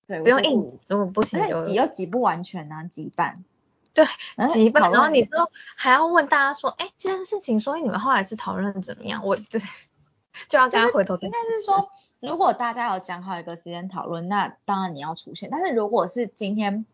[0.07, 3.45] 对，不用硬，如果不行就挤又挤不完全啊，挤一半。
[4.05, 9.24] 对，然后你说还要问大家说，哎，这件事情，所以你们后来是讨论怎么样？
[9.24, 9.61] 我对，
[10.49, 11.16] 就要跟他回头。
[11.16, 11.90] 应该是说，
[12.20, 15.49] 如果大家有讲好一个时间讨论，那当然你要出现。
[15.51, 16.86] 但是如果是今天，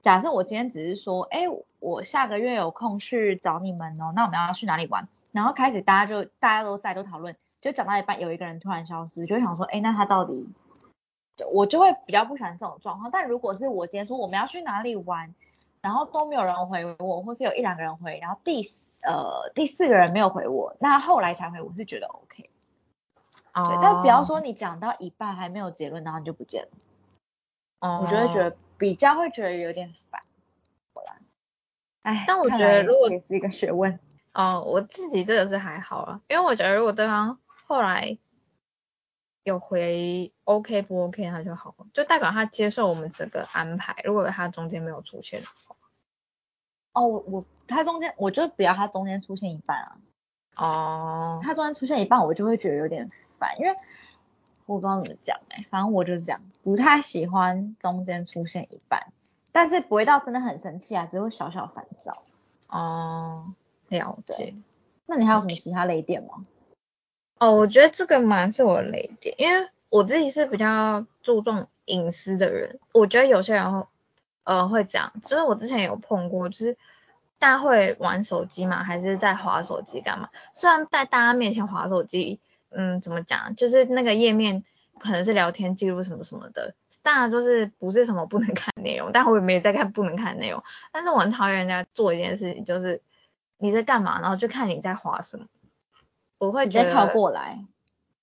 [0.00, 1.42] 假设我今天只是说，哎，
[1.78, 5.08] 我下个月有空去找你们哦，那我们要去哪里玩？
[5.32, 10.48] 然后开始大家就大家都在都讨论，就讲到一半，有一个人突然消失，就想说，哎，那他到底？
[11.52, 15.34] 我就会比较不喜欢这种状况，但如果是我今天说我们要去哪里玩，
[15.82, 18.70] 然后都没有人回我，或是有一两个人回，然后第
[19.02, 22.50] 呃第四个人没有回我，那后来才回，我是觉得 OK。
[23.54, 26.70] 对，但不要说你讲到一半还没有结论，然后你就不见了。
[27.80, 28.00] 哦。
[28.04, 30.20] 我就会觉得比较会觉得有点烦。
[32.02, 33.98] 哎，但我觉得如果也是一个学问。
[34.34, 38.18] 哦，我自己这个是还好了，因为我觉得如果对方后来。
[39.42, 43.96] 有回 OK 不 OK 他就好，就代表他接受我们整个安排。
[44.04, 45.42] 如果他中间没有出现
[46.92, 49.96] 哦，我我他中间我就不要他中间出现一半啊。
[50.56, 51.40] 哦。
[51.42, 53.74] 他中间出现一半，我就会觉得有点烦，因为
[54.66, 59.12] 我不知道怎么讲哎，反正我就是这样，不太喜欢中间出现一半，
[59.52, 62.22] 但是不会到真的很生气啊，只会小小烦躁。
[62.68, 63.54] 哦，
[63.88, 64.54] 了解。
[65.06, 66.46] 那你还有什么其他雷点吗？
[67.38, 72.78] 哦，我觉得这个蛮是我的雷点，因为我自己是比较注重隐私的人。
[72.92, 73.88] 我觉得有些人
[74.50, 76.76] 呃会这样，就是我之前有碰过，就是
[77.38, 80.28] 大家会玩手机嘛，还是在划手机干嘛？
[80.54, 82.40] 虽然在大家面前划手机，
[82.70, 84.64] 嗯，怎么讲，就是那个页面
[84.98, 86.74] 可能是聊天记录什么什么的，
[87.04, 90.60] 当然就是不是什么不能看内容，但我也没在看不能看内容。
[90.90, 93.00] 但是我很讨厌人家做一件事情，就是
[93.56, 95.46] 你在干嘛，然后就看你在划什么。
[96.38, 97.64] 我会直接靠过来，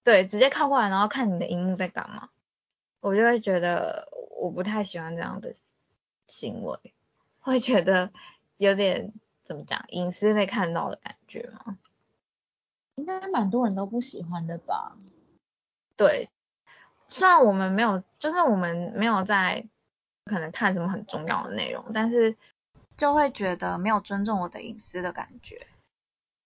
[0.04, 2.28] 对，直接靠过来，然后看你的荧幕在干嘛，
[3.00, 5.54] 我就会觉得我不太喜欢这样的
[6.28, 6.78] 行为，
[7.40, 8.12] 会觉得
[8.58, 9.14] 有点
[9.44, 11.78] 怎么讲，隐私被看到的感觉吗？
[12.96, 14.98] 应该蛮多人都不喜欢的吧？
[15.96, 16.30] 对，
[17.08, 19.66] 虽然我们没有，就是我们没有在
[20.26, 22.36] 可能看什么很重要的内容，但是
[22.96, 25.68] 就会觉得没有尊重我的隐私的感觉。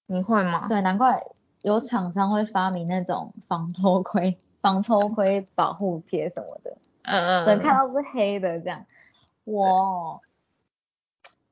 [0.05, 0.67] 你会吗？
[0.67, 1.23] 对，难怪。
[1.61, 8.83] 有厂商会发明那种防偷窥、防偷窥保护贴什么的，嗯嗯，能看到是黑的这样。
[9.43, 10.21] 我，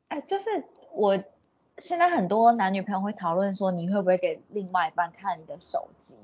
[0.07, 0.63] 哎，就是
[0.93, 1.17] 我
[1.77, 6.17] 现在很多男女朋友会讨论说，你会不会给另外一半看你的手机？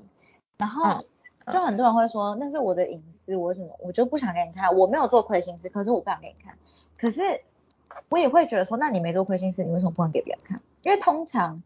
[0.58, 1.06] 然后
[1.52, 4.76] 就很多人会说，那是我的隐私，我什么我就不想给你看。
[4.76, 6.58] 我没有做亏心事，可是我不想给你看。
[6.98, 7.42] 可是
[8.10, 10.62] 我也会觉得说，那你没做亏心事，你为什么不能给别人看？
[10.82, 11.64] 因为通常。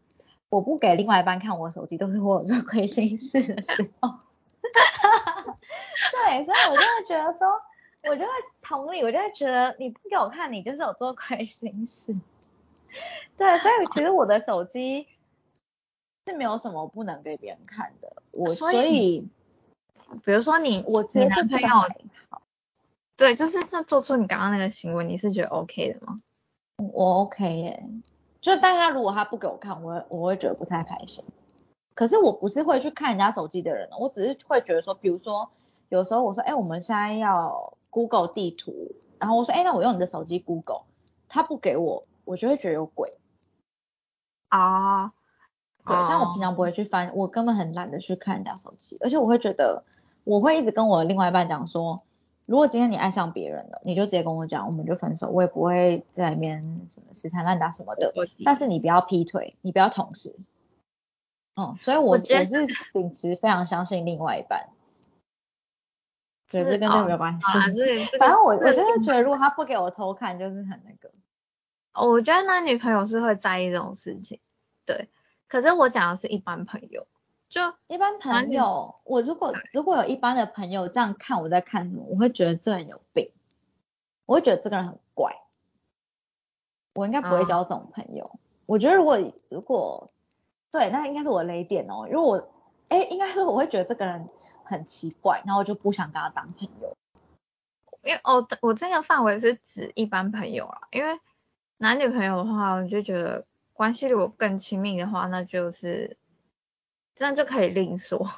[0.50, 4.08] 我不给另外一半看我手机，都是我做亏心事的时候。
[6.10, 7.46] 对，所以我就会觉得说，
[8.08, 8.28] 我就会
[8.62, 12.16] 同理，我就会觉得你不给我看，你就是有做亏心事。
[13.36, 15.06] 对，所以其实我的手机
[16.26, 18.22] 是没有什么不能给别人看的。
[18.30, 19.28] 我所所以以
[20.24, 21.68] 比如说你我觉你得这个男朋友
[22.30, 22.42] 好，
[23.16, 26.20] 对，就是这做出你刚刚那个行为，你是觉得 OK 的吗？
[26.76, 27.86] 我 OK 耶。
[28.40, 31.22] 就但他如果他不给我看，我会我会觉得不太开心。
[31.94, 35.50] 可是我不是会去看人家手机的人哦，我只是会觉得说，比如说
[35.90, 40.82] 有时候我说，哎，我们现在要 Google 地图，然后我说，哎，那我用你的手机 Google，
[41.28, 43.12] 他不给我，我就会觉得有鬼。
[44.48, 45.08] 啊，
[45.84, 49.84] 对，但我平常不会去翻，我根本很懒得去看人家手机，而且我会觉得，
[50.24, 52.02] 我会一直跟我的另外一半讲说，
[52.46, 58.12] 如果今天你爱上别人了，你就直接跟我讲，我们就分手，我也不会在里面什么死缠烂打什么的。
[58.44, 60.34] 但是你不要劈腿，你不要同时。
[61.56, 64.68] 嗯，所以我我是秉持非常相信另外一半，
[66.50, 67.46] 对，是这跟这个哦没有关系。
[68.18, 71.10] 反正我我这个真的觉得，如果他不给我偷看，就是很那个。
[71.92, 74.40] 哦我觉得男女朋友是会在意这种事情，
[74.84, 75.08] 对。
[75.48, 77.06] 可是我讲的是一般朋友，
[77.48, 83.32] 就一般朋友，我如果如果有一般的朋友这样看我在看什么，我会觉得这个人有病，
[84.26, 85.36] 我会觉得这个人很怪，
[86.94, 88.38] 我应该不会哦交这种朋友。
[88.66, 90.12] 我觉得如果如果
[90.70, 92.06] 对，那应该是我的雷点哦。
[92.08, 92.48] 如果我
[92.88, 94.28] 哎，应该是我会觉得这个人
[94.70, 96.96] 很奇怪，然后我就不想跟他当朋友。
[98.02, 101.20] 因为哦，我这个范围是指一般朋友啦，因为
[101.76, 103.44] 男女朋友的话，我就觉得
[103.74, 106.16] 关系如果更亲密的话，那就是
[107.14, 108.30] 这样就可以另说，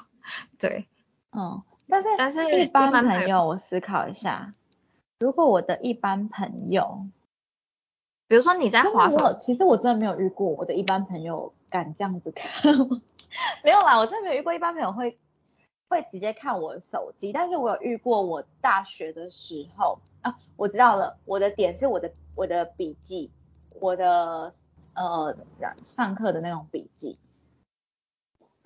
[0.58, 0.88] 对。
[1.30, 4.52] 嗯，但是但是一般朋友，我思考一下，
[5.20, 7.06] 如果我的一般朋友，
[8.26, 13.00] 比如说你在真的滑手其实我真的没有遇过我的一般朋友敢这样子看我，
[13.62, 15.18] 没有啦，我真的没有遇过一般朋友会
[15.92, 23.30] 会直接看我的手机，但是我有遇过我大学的时候啊，我知道了，我的点是我的我的笔记，
[23.78, 24.50] 我的
[24.94, 25.36] 呃
[25.84, 27.18] 上课的那种笔记，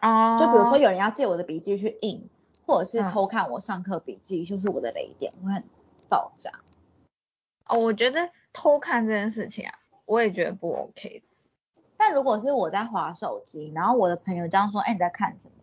[0.00, 2.30] 哦，就比如说有人要借我的笔记去印，
[2.64, 5.64] 或者是嗯偷看我上课笔记，就是我的雷点，我会很
[6.08, 6.52] 爆炸。
[7.66, 9.74] 哦，我觉得偷看这件事情啊，
[10.04, 11.24] 我也觉得不 OK
[11.96, 15.54] 但如果是我在划手机，然后我的朋友这样说，哎、你在看什么？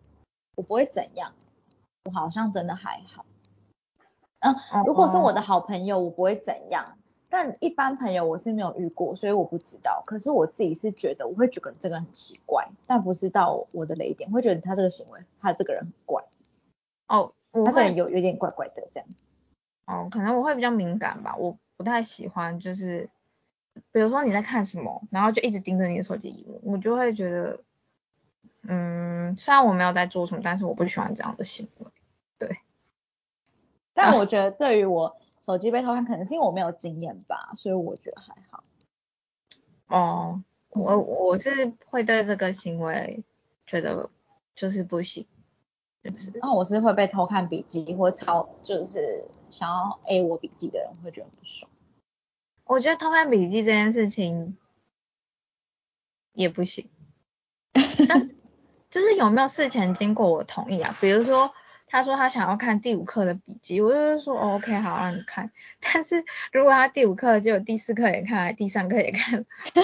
[0.56, 1.32] 我不会怎样，
[2.04, 3.24] 我好像真的还好。
[4.40, 4.54] 嗯，
[4.86, 6.98] 如果是我的好朋友，我不会怎样。
[7.30, 10.04] 但一般朋友我是没有遇过，所以我不知道。
[10.06, 16.22] 可是我自己是觉得，我会觉得这个人很奇怪，但不是到我的雷点，会觉得他这个行为，他这个人很怪，
[17.08, 19.08] 哦，他这个人有有点怪怪的这样。
[19.86, 23.08] 哦，可能我会比较敏感吧，我不太喜欢就是，
[23.90, 27.58] 比如说你在看什么，然后就一直盯着你的手机荧幕，我就会觉得，
[28.66, 31.86] 嗯，虽然我没有在做什么，但是我不喜欢这样的行为。
[32.38, 32.58] 对
[33.92, 38.64] 但我觉得对于我手机被偷看，可能是因为我没有经验吧，所以我觉得还好。
[39.86, 43.22] 哦，我我是会对这个行为
[43.66, 44.10] 觉得
[44.54, 45.26] 就是不行，
[46.02, 51.70] 就是然后我是会被偷看笔记或抄，就是想要 A 我笔记的人会觉得不爽。
[52.64, 54.56] 我觉得偷看笔记这件事情
[56.32, 56.88] 也不行，
[58.08, 58.34] 但是
[58.94, 60.96] 就是有没有事前经过我同意啊？
[61.00, 61.52] 比如说
[61.88, 69.44] 他说他想要看第五课的笔记，我就说、哦、OK 好让你看，但是如果他第五课就有第四课也看，第三课也看，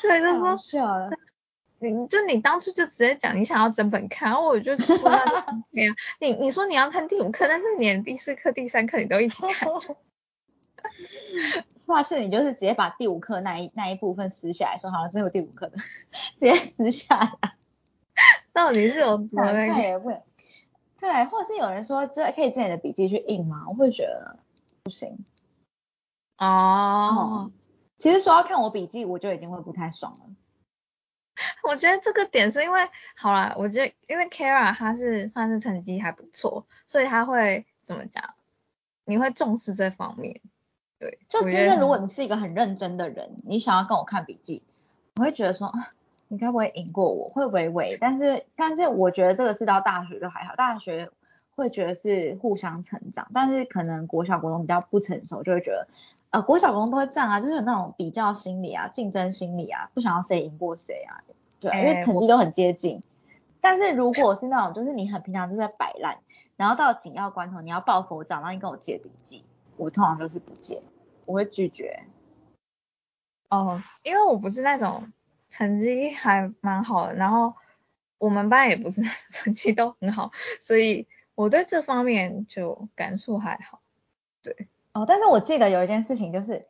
[0.00, 1.10] 对，就是说笑了。
[1.78, 5.12] 你就你当初就直接讲你想要整本看，然后我就说
[6.18, 9.68] 你你说你要看第五课，但是你连第四课、第三课你都一起看。
[11.94, 17.54] 下次你就是直接把第五课那一那一部分撕下来，说好了，这有第五课的，直接撕下来。
[18.52, 20.22] 到底是有多那太个？
[20.98, 23.66] 对，或者是有人说，就可以借你的笔记去印吗？
[23.68, 24.40] 我会觉得
[24.82, 25.24] 不行。
[26.38, 27.52] 哦，
[27.98, 30.26] 其实说要看我笔记，我就已经会不太爽了。
[31.62, 38.34] 我觉得这个点是因为，好啦，我觉得因为 Kara 她是算是成绩还不错，所以她会怎么讲？
[39.04, 40.40] 你会重视这方面，
[40.98, 41.18] 对。
[41.28, 44.62] 就今我觉得天如果你是一个很认真的人，你想要跟我看笔记，
[45.16, 45.92] 我会觉得说啊，
[46.28, 47.28] 你该不会赢过我？
[47.28, 51.10] 会微微，但是但是我觉得这个是到大学就还好，大学
[51.54, 55.88] 会觉得是互相成长，但是可能国小国中比较不成熟，就会觉得
[56.30, 61.22] 呃国小国中都会这样啊，就是有那种比较心理啊、竞争心理啊，不想要谁赢过谁啊，
[61.58, 63.02] 对啊，因为成绩都很接近。
[63.60, 66.18] 但是如果是那种就是你很平常就在摆烂，
[66.56, 69.44] 然后到紧要关头你要抱佛脚，然后你跟我借笔记，
[69.78, 70.82] 我通常就是不借，
[71.24, 72.02] 我会拒绝。
[73.48, 75.10] 哦，因为我不是那种
[75.48, 77.54] 成绩还蛮好的，然后
[78.18, 79.00] 我们班也不是
[79.32, 83.80] 成绩都很好，所以我对这方面就感触还好。
[84.42, 86.66] 对，哦，但是我记得有一件事情就是，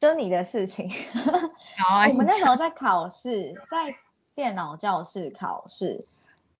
[0.00, 0.90] 就你的事情，
[2.08, 3.94] 我们那时候在考试，在
[4.34, 6.06] 电脑教室考试，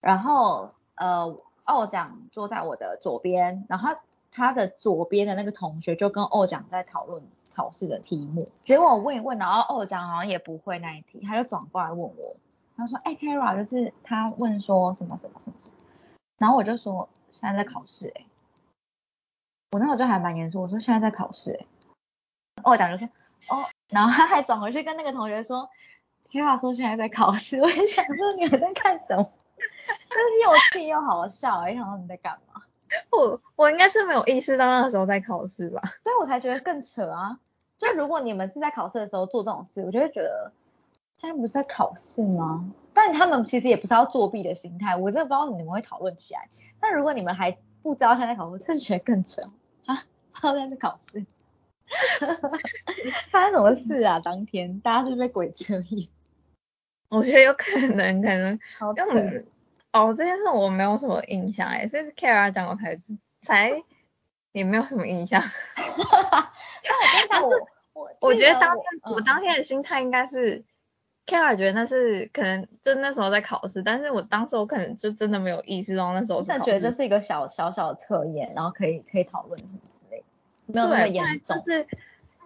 [0.01, 3.97] 然后呃，奥奖坐在我的左边，然后
[4.35, 7.23] 他的左边的那个同学就跟二讲在讨论
[7.55, 12.37] 考试的题目，结果我问一问，然后二讲好像也不会那一题，他就转过来问我，
[12.77, 15.75] 他说，哎，Kara，就是他问说什么什么什么什么，
[16.39, 18.27] 然后我就说现在在考试、欸，
[19.73, 21.67] 我那时候就还蛮严肃，我说现在在考试、欸，
[22.65, 23.09] 奥奖就说
[23.49, 25.71] 哦，然后他还转回去跟那个同学说。
[26.35, 29.23] ：“Kara 说现在在考试， 我也想说你还在干什么？
[29.57, 32.61] 就是又气又好笑，我想说你在干嘛？
[33.11, 35.83] 我我应该是没有意识到那时候在考试吧？
[36.03, 37.39] 所以我才觉得更扯啊！
[37.79, 40.53] 就如果你们是在考试的时候做这种事，我就会觉得
[41.19, 42.73] 现在不是在考试吗？
[42.93, 46.49] 但他们其实也不是要作弊的心态，我真的不知道你们会讨论起来。
[46.81, 49.43] 但如果你们还不知道现在在考试，真的觉得更扯
[49.87, 50.05] 啊！
[50.33, 51.27] 不知道在考试，
[53.31, 54.21] 发生什么事啊？
[54.21, 56.09] 当天大家是被鬼遮眼？
[57.09, 59.05] 我觉得有可能，可能好扯
[59.95, 63.71] 哦这件事我没有什么印象哎，是 Kara 讲我才知才
[64.51, 65.41] 也没有什么印象。
[67.31, 70.65] 但我跟你讲，我我我觉得当天我嗯我当天的心态应该是
[71.27, 76.97] Kara 觉得那是可能就那时候在考试，但是我当时我可能就真的没有意识到那时候我真的觉得这是考试。
[76.97, 80.25] 是一个小小小的测验，然后可以可以讨论什么之类，
[80.67, 81.57] 没有那么严重。
[81.57, 81.87] 就是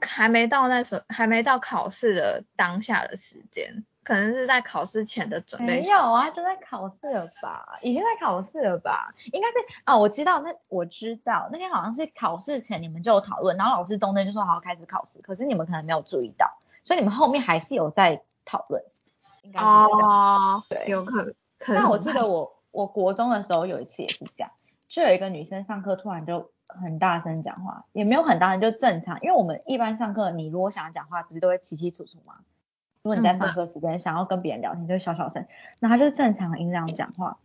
[0.00, 5.90] 还没到那时候，还没到考试的当下的时间，可能是在考试前的准备时。
[5.90, 7.78] 没有啊，就在考试了吧？
[7.82, 9.12] 已经在考试了吧？
[9.34, 9.54] 应该是
[9.84, 18.82] 啊，我知道那我知道那天好像是考试前你们就有讨论，然后老师中间就说好开始考试，可是你们可能没有注意到，所以你们后面还是有在讨论，
[19.42, 20.08] 应该是这样。
[20.08, 21.34] 哦，对有可能。
[21.58, 24.50] 可能但我记得我我国中的时候有一次也是这样，
[24.88, 29.20] 就有一个女生上课突然就很大声讲话，也没有很大声，就正常。
[29.20, 32.36] 因为我们一般上课，你如果想要讲话，不是都会清清楚楚吗？
[33.08, 35.46] 如果你在上课时间想要跟别人聊天，就会小小声，
[35.80, 37.38] 那他就是正常的音量讲话，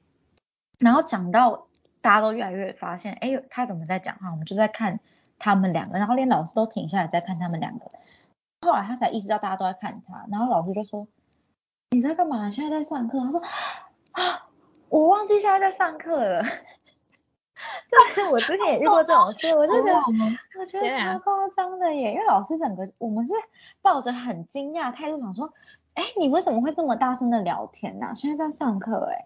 [0.79, 1.67] 然后讲到
[2.01, 4.29] 大家都越来越发现，哎，他怎么在讲话？
[4.31, 4.99] 我们就在看
[5.39, 7.85] 他们两个，然后连老师都停下来在看他们两个。
[8.59, 11.07] 后来他才意识到大家都在看他，然后老师就说
[11.91, 12.51] ：“你在干嘛？
[12.51, 13.41] 现在在上课。”他说
[14.11, 14.49] ：“啊，
[14.89, 16.43] 我忘记现在在上课了。”
[18.15, 19.99] 就是我之前也遇过这种事，我就觉得
[20.59, 23.33] 我觉得超夸张的耶，因为老师整个我们是
[23.81, 25.53] 抱着很惊讶态度想说，
[25.93, 29.25] 哎，你为什么会这么大声的聊天呢、现在在上课哎，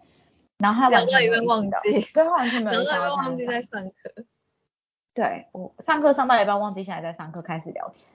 [0.58, 1.70] 然后他完全一半忘记
[2.12, 4.24] 对，他完全没有到忘记在在上课。
[5.14, 8.06] 对我上课上到一半忘记现在在上课，开始聊天，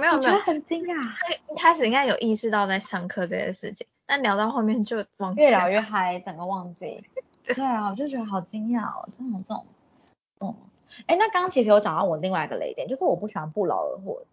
[0.00, 4.98] 没有没有我觉得，很惊讶，他一开始应该有意识到在上课这件事情，但聊到后面就
[5.36, 7.04] 越聊越嗨，整个忘记。
[7.54, 9.66] 对啊，我就觉得好惊讶哦，真的有这种，
[10.40, 10.54] 嗯，
[11.06, 14.24] 哎，那刚刚其实有讲到我另外一个雷点，就是我不喜欢不劳而获，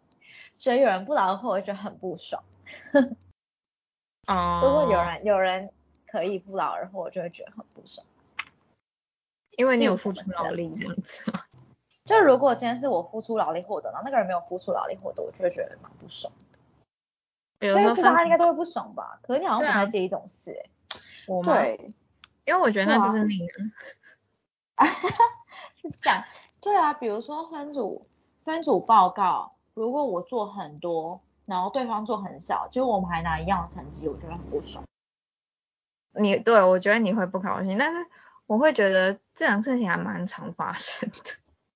[0.58, 2.42] 所以有人不劳而获，我就觉得很不爽。
[4.28, 5.72] 哦， 如果有人有人
[6.08, 8.06] 可以不劳而获，我就会觉得很不爽。
[9.58, 11.30] 因为你有付出劳力这样子？
[12.06, 16.32] 就如果今天是我付出劳力获得，然后那个人没有付出劳力获得，我就会觉得蛮不爽。
[17.60, 19.20] 比如因为知道说分他应该都会不爽吧？
[19.22, 20.70] 可是你好像不太介意这种事、欸，
[21.28, 21.54] 我吗？
[21.54, 21.94] 对，
[22.46, 23.48] 因为我觉得那就是命
[24.76, 24.86] 啊。
[25.82, 26.24] 是这样。
[26.60, 28.08] 对啊，比如说分组
[28.44, 34.84] 分组报告，如果我做很多，然后对方做很少，结果我们还拿一样的成绩，我觉得很不爽。
[36.14, 38.06] 你对我觉得你会不高兴，但是
[38.46, 41.18] 我会觉得这种事情还蛮常发生的。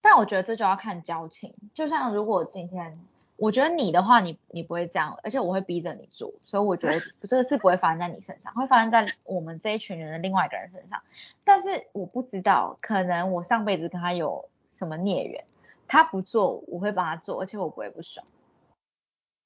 [0.02, 3.08] 但我觉得这就要看交情，就像如果今天，
[3.38, 11.02] 我觉得你的话，你你不会这样，而且我会逼着你做，所以我觉得 这个事不会发生在你身上，会发生在我们这一群人的另外一个人身上。
[11.44, 15.44] 但是我不知道，可能我上辈子跟他有什么孽缘，
[15.88, 18.26] 他不做，我会帮他做，而且我不会不爽。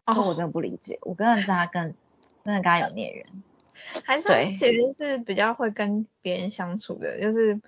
[0.06, 1.84] 哦我真的不理解，我真的跟他跟
[2.44, 3.26] 真的跟他有孽缘。
[4.04, 7.62] 还是对其实是比较会跟别人相处的，就是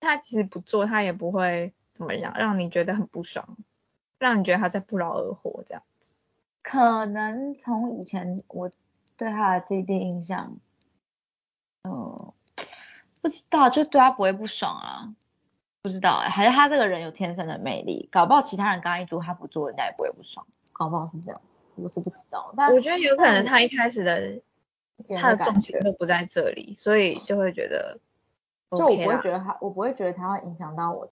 [0.00, 3.56] 他其实不做，他也不会怎么样，让你觉得很不爽，
[4.18, 6.16] 让你觉得他在不劳而获这样子。
[6.62, 8.70] 可能从以前我
[9.16, 10.56] 对他的第一印象，
[11.84, 12.32] 嗯，
[13.22, 15.14] 不知道，就对他不会不爽啊，
[15.82, 21.40] 不知道哎、还是他这个人有天生的魅力，搞不好其他人刚刚一组，他不做，人家也不会不爽，搞不好是这样，
[21.76, 24.40] 我是不知道，但我觉得有可能他一开始的
[25.16, 27.98] 他的重感觉，心都不在这里，所以就会觉得
[28.72, 31.10] 就我不会觉得他，我不会觉得他会影响到我，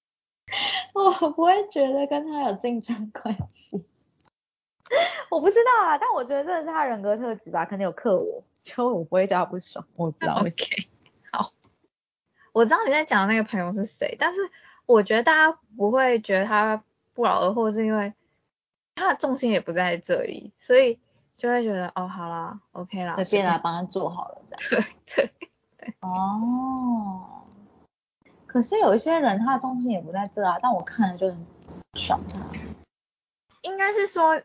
[1.20, 3.84] 我不会觉得跟他有竞争关系。
[5.30, 10.40] 我不知道啊，但我觉得这是他人格特质吧，可能有克我，就我不会对他不爽，我不知道。
[10.40, 10.88] OK。
[11.32, 11.52] 好，
[12.52, 14.40] 我知道你在讲的那个朋友是谁，但是
[14.86, 16.82] 我觉得大家不会觉得他
[17.14, 18.14] 不劳而获，是因为
[18.94, 21.00] 他的重心也不在这里，所以
[21.34, 24.86] 就会觉得哦，好啦，OK 啦，随便来帮他做好了这样。
[25.04, 25.30] 对
[25.80, 27.44] 对哦，
[28.56, 31.46] 可是有一些人他的重心也不在这啊，但我看了就很
[31.92, 32.40] 爽他。
[33.60, 34.40] 应该是说，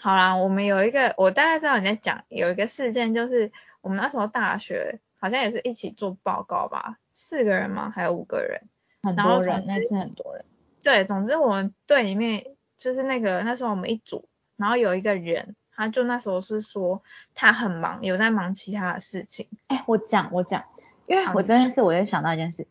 [0.00, 7.92] 好啦，我们有一个，我大概知道你在讲有一个事件，就是我们那时候大学好像也是一起做报告吧，四个人吗？
[7.94, 8.60] 还有五个人？
[9.04, 10.44] 很多人，那是很多人。
[10.82, 12.44] 对，总之我们队里面
[12.76, 17.04] 就是那个那时候我们一组，然后有一个人，他就那时候是说
[17.36, 19.46] 他很忙，有在忙其他的事情。
[19.68, 20.64] 哎，我讲我讲，
[21.06, 22.66] 因为我真的是我就想到一件事，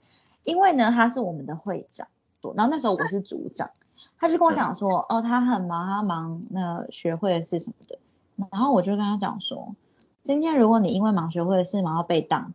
[0.47, 2.07] 因为呢他是我们的会长，
[2.55, 3.69] 然后那时候我是组长，
[4.17, 7.99] 他就跟我讲说，哦他很忙，他忙那学会的事什么的，
[8.49, 9.75] 然后我就跟他讲说，
[10.23, 12.53] 今天如果你因为忙学会的事忙要被当，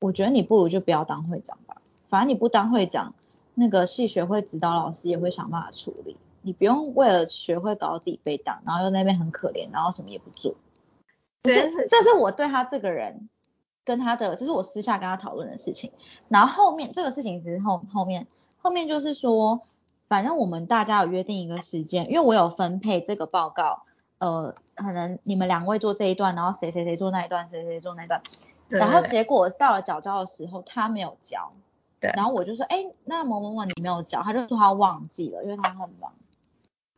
[0.00, 3.12] 我觉得你不如就不要当会长吧，反正你不当会长。
[3.58, 10.54] 那个系学会指导老师也会想办法处理，你不用为了学会搞到自己被挡，然后又那边很可怜，然后什么也不做。
[11.42, 13.30] 这是这是我对他这个人
[13.86, 15.92] 跟他的，这是我私下跟他讨论的事情。
[16.28, 18.26] 然后后面这个事情其实后后面
[18.58, 19.62] 后面就是说，
[20.08, 23.84] 反正我们大家有约定一个时间，因为我有分配这个报告，
[24.18, 28.20] 呃，可能你们两位做这一段，然后谁谁谁做那一段，谁谁做那一段，
[28.68, 31.52] 然后结果到了缴交的时候，他没有交。
[31.98, 36.12] 对然后我就说，哎，那某某某你没有交，他就说他忘记了，因为他很忙。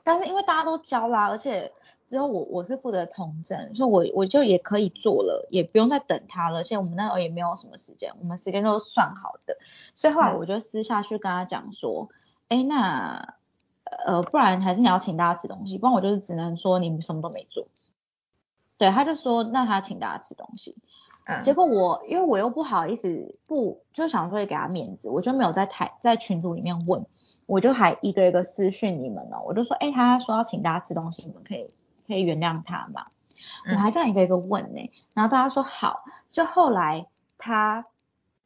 [0.02, 1.70] 但是因为大家都交啦，而且
[2.08, 6.58] 之后我我是负责通证，所以我我就也可以做了，也不用再等他了。
[6.58, 9.56] 而且我们那时候也没有什么时间，我们时间都算好的。
[9.94, 12.08] 所以后来我就私下去跟他讲说，
[12.48, 13.34] 哎，那
[14.06, 17.66] 呃，不然还是你要请大家吃东西，不然我就是只能说你们什么都没做。
[18.78, 20.76] 对，他就说那他请大家吃东西。
[21.44, 27.04] 结果我因为我又不好意思不就想说给他面子，我就没有在台在群组里面问，
[27.44, 31.68] 我就还一个一个私讯你们呢，我就说哎他说要请大家吃东西，你们可以
[32.08, 33.06] 可以原谅他嘛，
[33.70, 37.06] 我还这样一个一个问呢，然后大家说好，就后来
[37.36, 37.84] 他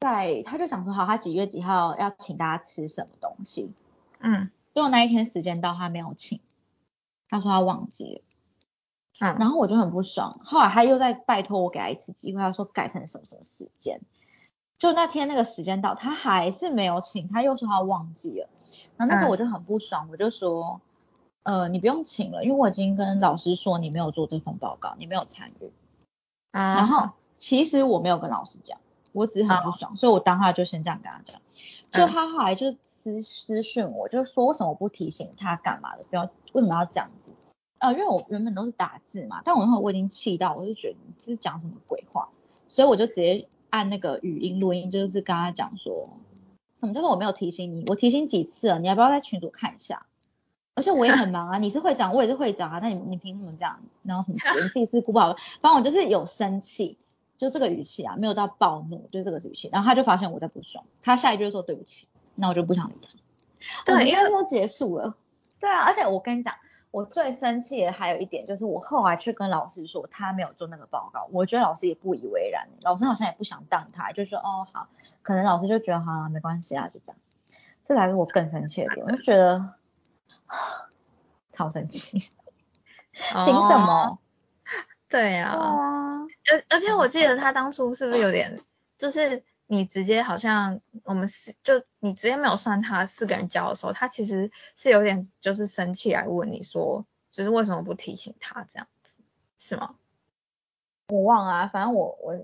[0.01, 3.73] 在他就讲说好他几月几号要请大家吃什么东西，
[4.19, 6.41] 嗯，结果那一天时间到他没有请，
[7.31, 8.23] 他说他忘记了。
[9.39, 14.01] 然后我就很不爽，后来他又在拜托我给他一次机会，他说改成什么什么时间，
[14.79, 18.49] 就那天那个时间到，他还是没有请，他又说他忘记了，
[18.97, 20.81] 然后那时候我就很不爽，我就说，
[21.45, 25.73] 呃，你不用请了，因为我已经跟老师说你没有做这份报告，你没有参与，
[26.53, 28.79] 啊然后其实我没有跟老师讲，
[29.13, 31.41] 我只是很不爽，所以我当下就先这样跟他讲，
[31.91, 37.33] 就他后来就私私讯我，就说为什么不提醒他干嘛的，不要为什么要这样子。
[37.81, 42.29] 呃，因为我原本都是打字嘛，但我那会我已经气到，我就觉得你这是讲什么鬼话，
[42.69, 46.09] 所以我就直接按那个语音录音，就是跟他讲说，
[46.77, 50.07] 什么叫做我没有提醒你，我提醒几次了，你要不要在群组看一下？
[50.75, 53.79] 而且我也很忙啊，你是会长，我也是会长啊，那你你凭什么这样？
[54.03, 56.99] 然后什么你自己是顾不好，反正我就是有生气，
[57.37, 59.69] 就这个语气啊，没有到暴怒，就这个语气。
[59.73, 63.09] 然后他就发现我在不爽，他下一句就说对不起，那我就不想理他。
[63.85, 65.15] 对，因为都结束了。
[65.61, 66.55] 对啊，而且我跟你讲。
[66.93, 74.89] 我最生气的还有一点就是，我后来去跟老师说他没有做那个报告，我觉得老师也不以为然，老师好像也不想当他，就说哦好，
[75.23, 77.17] 可能老师就觉得好了没关系啊，就这样。
[77.83, 79.71] 这才是我更生气的点，我就觉得
[81.53, 82.19] 超生气，
[83.13, 84.19] 凭什么？
[85.09, 85.57] 对呀，
[86.51, 88.61] 而而且我记得他当初是不是有点
[88.99, 89.45] 就是。
[89.69, 99.23] 你直接好像我们四就你直接没有算他四个人交的时候，他其实是有点就是生气来问你说，就是为什么不提醒他这样子，
[99.57, 99.95] 是吗？
[101.09, 102.39] 我忘了，反正我我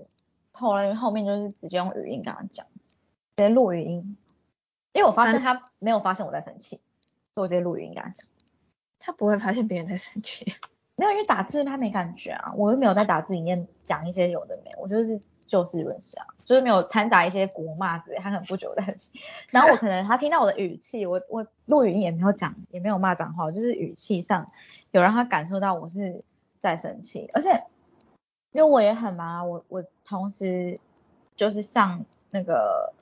[0.53, 2.65] 后来后面就是直接用语音跟他讲，
[3.35, 4.17] 直接录语音，
[4.93, 6.81] 因为我发现他没有发现我在生气，
[7.39, 8.27] 我直接录音跟他讲。
[8.99, 10.53] 他不会发现别人在生气，
[10.95, 15.21] 没有，因为打字他没感觉啊，我又没有在打字里面讲一些有的没，我就是。
[15.49, 18.95] 就事论事啊，就是没有掺杂一些国骂之类，他很不久在
[19.49, 24.51] 然后我可能他听到我的语气，我我录语音也没有讲，也没有骂脏话，就是语气上
[24.91, 26.23] 有让他感受到我是
[26.61, 27.63] 在生气，而且
[28.51, 30.79] 因为我也很忙，我我同时
[31.35, 32.93] 就是上那个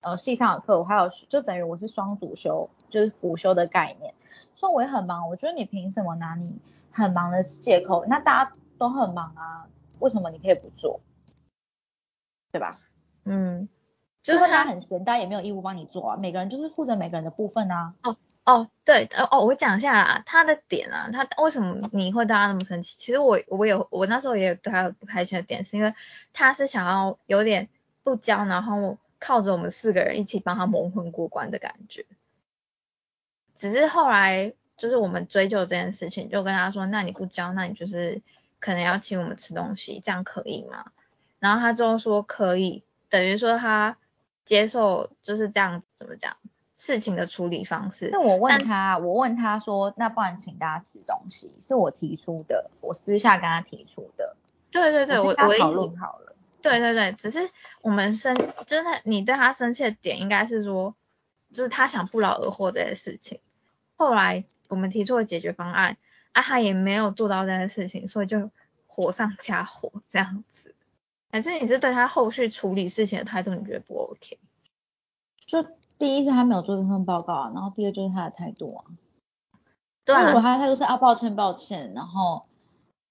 [0.00, 4.14] 呃系上的课，我还有就等于我是双主修，就是午休的概念，
[4.54, 5.28] 所以我也很忙。
[5.28, 6.60] 我觉得你凭什么拿你
[6.92, 8.06] 很忙的借口？
[8.06, 9.66] 那大家都很忙啊，
[9.98, 11.00] 为什么你可以不做？
[12.52, 12.78] 对吧？
[13.24, 13.68] 嗯，
[14.22, 16.16] 就是说他很闲，大家也没有义务帮你做啊。
[16.16, 17.94] 每个人就是负责每个人的部分啊。
[18.04, 22.94] 哦哦，对，哦，我讲一下啦，他的点啊，他为什么你会对他那么生气？
[22.96, 25.94] 其实我我有我那时候也有对他不开心的点，是因为
[26.32, 27.68] 他是想要有点
[28.04, 32.06] 不交，然后靠着我们四个人一起帮他蒙混过关的感觉。
[33.54, 38.20] 只是后来就是我们追究这件事情，就跟他说，那你不交，那你就是
[38.60, 40.86] 可能要请我们吃东西，这样可以吗？
[41.38, 43.96] 然后他就说可以，等于说他
[44.44, 46.36] 接受就是这样怎么讲
[46.76, 48.08] 事情的处理方式。
[48.10, 54.36] 那我问他，我问他说，那不然请大家吃东西，是我提出的，我私下跟他提出的。
[54.70, 56.34] 对对对，我我讨论好了。
[56.60, 57.50] 对对对，只是
[57.82, 58.34] 我们生，
[58.66, 60.94] 真的你对他生气的点应该是说，
[61.54, 63.40] 就是他想不劳而获这件事情。
[63.96, 65.96] 后来我们提出了解决方案，
[66.32, 68.50] 啊，他也没有做到这件事情，所以就
[68.86, 70.74] 火上加火这样子。
[71.30, 74.38] 还是你是对他后续处理事情的态度，你觉得不 OK？
[75.46, 75.62] 就
[75.96, 78.84] 第一是他没有做这份报告啊，然后第二就是他的态度啊。
[80.04, 80.26] 对啊。
[80.26, 82.44] 如果他的态度是啊，抱歉抱歉，然后。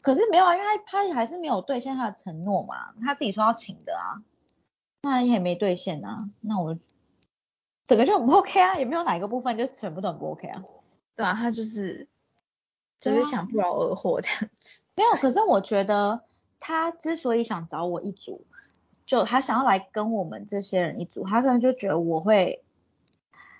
[0.01, 4.19] 可是没有啊，因为他他还是没有兑现他的承诺嘛，他自己说要请的啊，
[5.01, 6.77] 那也没兑现啊，那我
[7.93, 10.63] 整个就很不 OK 啊，也没有哪一个部分就全部都很不 OK 啊。
[11.15, 12.07] 对啊，他就是
[12.99, 14.81] 就是想不劳而获这样子。
[14.97, 16.23] 没有，可是我觉得
[16.59, 18.47] 他之所以想找我一组，
[19.05, 22.63] 就他想要来跟我们这些人一组，他可能就觉得我会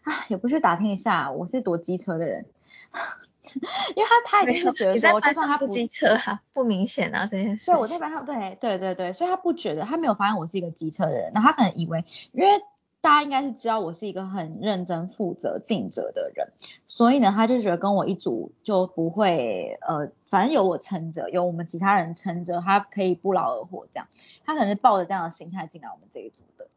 [0.02, 2.48] 啊，也不去打听一下我是多机车的人。
[3.96, 7.70] 因为他他已经是觉得说，就算他不机车哈，不明显啊这件事。
[7.70, 12.64] 对，我在班上，对对对对，所以他不觉得，他没有发现我是一个机车的人，那他可能以为，因为
[13.04, 16.54] 大家应该是知道我是一个很认真、负责、尽责的人，
[16.88, 24.08] 所以呢，他就觉得跟我一组就不会，呃，反正有我撑着，有我们其他人撑着，他可以不劳而获这样，
[24.45, 26.70] 他可能是抱着这样的心态进来我们这一组的。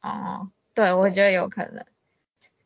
[0.00, 1.84] 哦，对，我觉得有可能，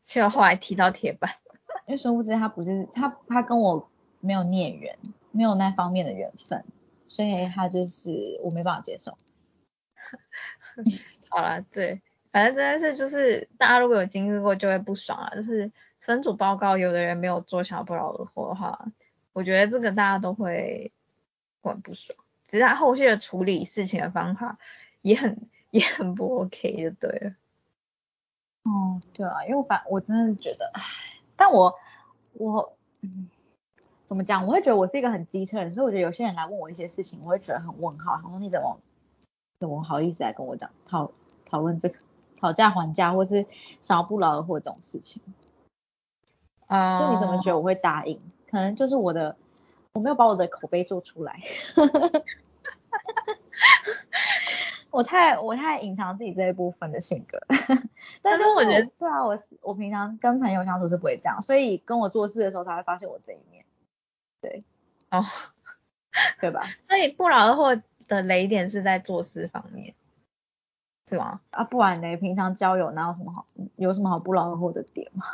[0.05, 1.29] 结果后来踢到铁板。
[1.85, 3.89] 因为殊不知他不是他，他跟我
[4.21, 4.97] 没有孽缘，
[5.31, 6.63] 没有那方面的缘分，
[7.09, 9.17] 所以他就是我没办法接受。
[11.29, 12.01] 好了，对，
[12.33, 18.87] 反正真的是就是大家如果有经历过就会不爽啊，就是分组报告有的人没有做，小不劳而获的话，
[19.31, 20.91] 我觉得这个大家都会
[21.61, 22.17] 很不爽。
[22.47, 24.57] 只是他后续的处理事情的方法
[25.01, 27.35] 也很也很不 OK 就对了。
[28.63, 30.81] 哦，对啊，因为我反我真的觉得，唉。
[31.35, 31.75] 但我
[32.33, 33.29] 我嗯
[34.07, 34.47] 怎么讲？
[34.47, 38.13] 我会觉得我是一个很机车人，所以我觉得有些人来问我一些事情，我会觉得很问号。
[38.13, 38.79] 然后你怎么
[39.59, 41.11] 怎么好意思来跟我讲讨
[41.45, 41.95] 讨论这个
[42.43, 43.45] 讨价还价，或是
[43.81, 45.21] 想要不劳而获这种事情？
[46.67, 48.19] 啊，就你怎么觉得我会答应？
[48.51, 49.37] 可能就是我的
[49.93, 51.39] 我没有把我的口碑做出来。
[54.91, 57.39] 我太我太隐藏自己这一部分的性格，
[58.21, 63.63] 但是我觉得对啊，我我平常跟朋友相处是不会这样，所以跟我做事的时候才会发现我这一面，
[64.41, 64.63] 对，
[65.09, 65.23] 哦，
[66.41, 66.65] 对吧？
[66.89, 69.95] 所以不劳而获的雷点是在做事方面，
[71.13, 71.41] 是吗？
[71.51, 72.17] 啊，不然呢？
[72.17, 73.45] 平常交友哪有什么好，
[73.75, 75.25] 有什么好不劳而获的点吗？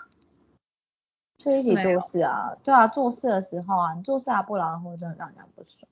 [1.37, 5.89] 就一起做事啊，对啊，做事的时候啊，你做事啊不劳而获，真的让人家不爽。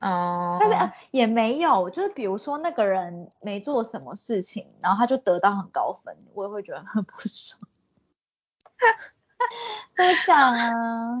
[0.00, 7.60] 哦，但是呃也没有，就是比如说那个人没做什么事情，然后他就得到很高分，我也会觉得很不爽。
[9.96, 11.20] 多讲啊。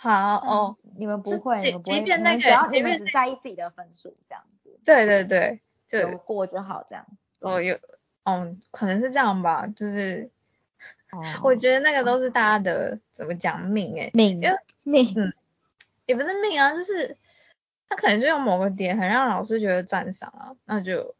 [0.00, 4.78] 好哦，你们不会，你们不会，你们只要你们只在意自己的分数这样子。
[4.84, 7.04] 对对对，就过就好这样。
[7.40, 7.76] 哦有，
[8.24, 10.30] 哦可能是这样吧，就是，
[11.42, 14.40] 我觉得那个都是大家的怎么讲命哎，命，
[14.84, 15.32] 命，嗯。
[16.06, 17.18] 也不是命啊，就是
[17.86, 21.14] 他可能就有某个点很让老师觉得赞赏啊，那就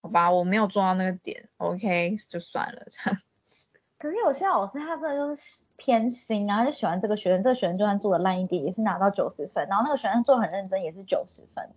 [0.00, 3.66] 好吧，我没有做到那个点，OK 就算了这样子。
[3.98, 5.42] 可是有些老师他真的就是
[5.76, 11.68] 偏心啊，就喜欢这个学生，这个学生就算做的烂一点也是拿到九十分，然后那个学生做很认真也是九十分，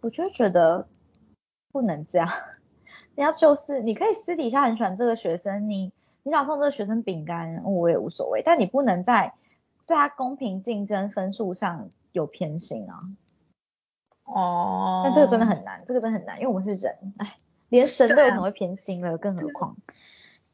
[0.00, 0.88] 我就觉得
[1.78, 2.28] 不能这样，
[3.14, 9.34] 你要就是你可以私底下很喜欢这个学生，你你想送这个学生饼干我也无所谓，但你不能在
[9.86, 11.90] 在他公平竞争分数上。
[12.12, 12.98] 有偏心啊，
[14.24, 17.36] 哦，但这个真的很难，这个真的很难，因为我们是人，哎，
[17.68, 19.76] 连神都有可能会偏心了，更何况，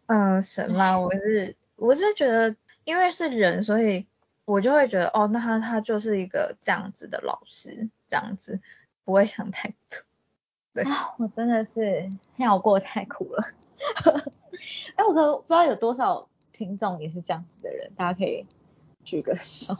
[0.06, 4.06] 嗯，神嘛，我是我是觉得，因为是人，所以
[4.44, 8.60] 我就会觉得，哦，那他他就是一个这样子的老师，这样子
[9.04, 10.00] 不会想太多。
[10.74, 10.84] 对，
[11.18, 13.44] 我真的是让我过得太苦了。
[14.96, 18.44] 哎，我可不知道有多少听众也是这样子的人，大家可以
[19.04, 19.76] 举个手。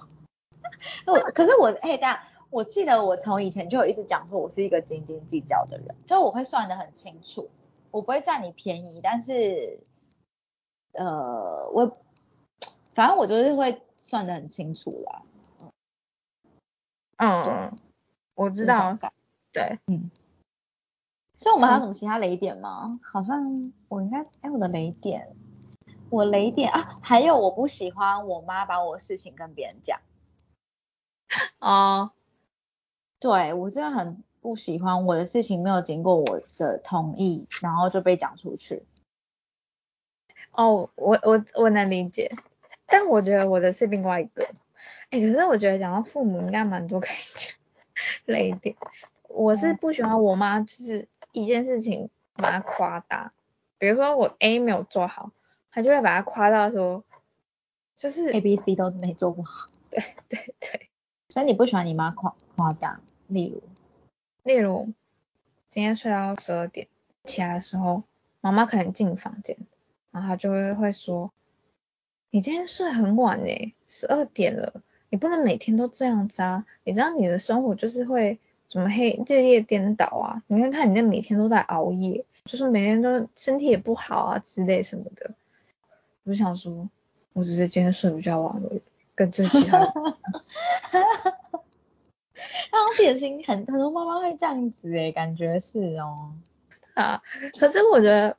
[1.07, 7.51] 我可是我哎，大家，我记得我从以前就有一直讲说，我是一个斤斤计较的人，就我会算得很清楚，
[7.91, 9.81] 我不会占你便宜，但是
[10.93, 11.93] 呃，我
[12.95, 15.23] 反正我就是会算得很清楚啦。
[17.17, 17.77] 嗯，
[18.35, 18.99] 我知道，
[19.53, 20.11] 对，嗯，
[21.45, 22.99] 所以我们还有什么其他雷点吗？
[23.03, 25.37] 好像我应该，哎，我的雷点，
[26.09, 30.01] 我雷点啊，还有我不喜欢我妈把我的事情跟别人讲。
[31.59, 32.13] 哦，
[33.21, 38.87] 对我真的很不喜欢我的事情没有经过我的同意，然后就被讲出去。
[40.53, 42.35] 哦，我我我能理解，
[42.87, 44.49] 但我觉得我的是另外一个。
[45.11, 47.55] 哎，可是我觉得讲到父母应该蛮多可以讲
[48.25, 48.75] 雷点。
[49.29, 53.33] 我是不喜欢我妈就是一件事情把它夸大，
[53.79, 55.33] 比如说我 A 没有做好，
[55.71, 57.05] 他就会把它夸大说，
[57.97, 59.67] 就是 A、B、C 都没做不好。
[59.91, 60.89] 对对对。
[61.29, 63.63] 所以你不喜欢你妈夸夸大，例如，
[64.45, 64.93] 例如
[65.69, 66.87] 今天睡到十二点
[67.25, 68.05] 起来的时候，
[68.41, 69.57] 妈妈可能进房间，
[70.13, 71.33] 然后她就会会说，
[72.31, 78.39] 你今天睡很晚诶，十二点了，你不能每天都这样子啊，你知道你的生活就是会
[78.69, 85.31] 怎么黑日夜颠倒啊，你看看你那每天都在熬夜，就是每天都身体也不好啊之类什么的，
[86.25, 86.89] 我就想说，
[87.33, 88.83] 我只是今天睡比较晚而已。
[89.17, 89.79] 跟这其 他，
[92.73, 96.35] 那典型很很多妈妈会这样子诶，感觉是哦，
[96.95, 97.23] 啊，
[97.61, 98.37] 可是我觉得，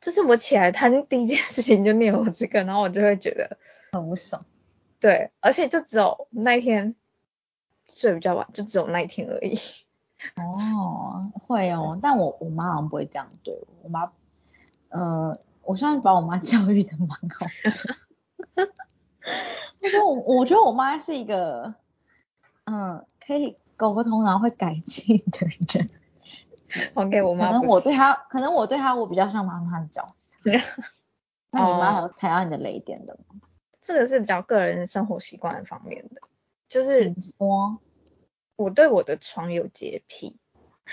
[0.00, 3.56] 就是我起来，他第一件事情就念我这个，然后我就会觉得
[3.92, 4.44] 很不爽，
[4.98, 6.96] 对，而且就只有那一天
[7.88, 9.58] 睡比较晚，就只有那一天而已。
[10.36, 14.10] 哦，会哦，但我我妈好像不会这样对我，我妈，
[14.88, 18.68] 呃，我算是把我妈 教育的蛮好的。
[19.80, 21.74] 我觉得我，我觉得我妈是一个，
[22.64, 25.90] 嗯，可以沟通然后会改进的人。
[26.94, 30.50] OK，我妈可能我对她，可能我对她，我比较像妈妈的角色。
[31.52, 33.40] 那你妈有踩到你的雷点的吗？
[33.80, 36.20] 这个是比较个人生活习惯方面的，
[36.76, 37.80] 就是说，
[38.56, 40.36] 我对我的床有洁癖，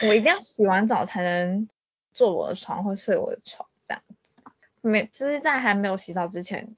[0.01, 1.67] 我一定要洗完澡才能
[2.13, 4.41] 坐我的床或睡我的床这样子。
[4.79, 6.75] 没，就是在还没有洗澡之前。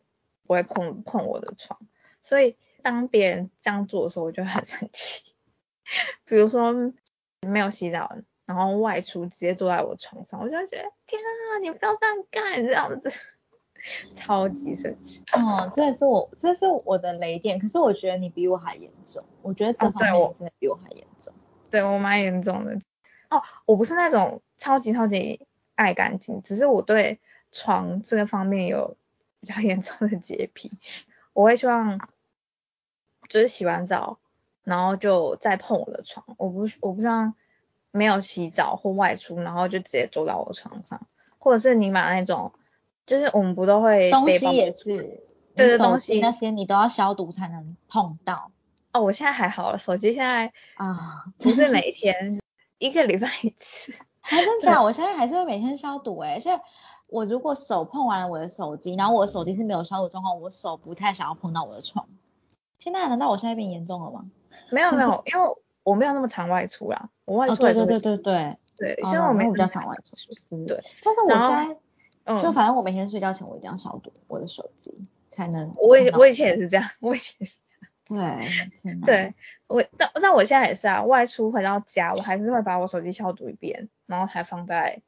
[0.47, 1.79] 不会碰碰我的床，
[2.21, 5.23] 所以当别人这样做的时候，我就很生气。
[6.23, 6.93] 比如说
[7.41, 13.11] 没有洗澡，然后外出直接坐在我床上，我就会觉得天啊，你不要这样干，这样子
[14.13, 15.23] 超级生气。
[15.33, 21.33] 哦，这是我这是我的雷点，可是我觉得你比我还严重，我觉得这方面真的比我还严重。
[21.69, 22.75] 对我蛮严重的。
[23.29, 27.19] 哦，我不是那种超级超级爱干净，只是我对
[27.51, 28.97] 床这个方面有。
[29.41, 30.71] 比较 严重的洁癖，
[31.33, 31.99] 我会希望
[33.29, 34.17] 就是洗完澡，
[34.63, 36.25] 然后就再碰我的床。
[36.39, 37.35] 我不我不希望
[37.91, 41.05] 没有洗澡或外出，然后就直接坐到我床上，
[41.37, 42.53] 或者是你买那种，
[43.05, 44.97] 就是我们不都会东西也是，
[45.55, 48.51] 对对，东西那些你都要消毒才能碰到。
[48.91, 52.39] 哦，我现在还好了，手机现在啊不是每天
[52.77, 54.81] 一个礼拜一次， 还真假？
[54.81, 56.59] 我现在还是会每天消毒哎，而且。
[57.07, 62.09] 我如果手碰完了我的手机，然后我的手机是没有消毒状况，我手不太想要碰到我的床。
[62.79, 64.25] 天呐，难道我现在变严重了吗？
[64.71, 70.83] 没有没有， 因为我没有那么常外出啦，我外出对对对对对对，因为我没有比较常外出，对。
[71.03, 71.77] 但是我现在
[72.25, 74.93] 就反正我每天睡觉前我一定要消毒我的手机，
[75.31, 75.73] 才能。
[75.77, 77.57] 我以我以前也是这样，我以前也是
[78.07, 78.39] 这样。
[78.85, 79.33] 对 对，
[79.67, 85.01] 我但但我现在也是啊，外出回到家我还是会把我手机消毒一遍，然后才放在。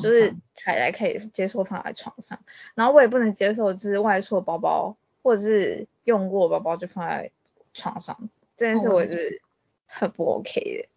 [0.00, 2.40] 就是才来可以接受放在床上，
[2.74, 7.30] 然后我也不能接受就是外出的包包或者是用过包包就放在
[7.72, 9.40] 床上，这件事我是
[9.86, 10.88] 很不 OK 的。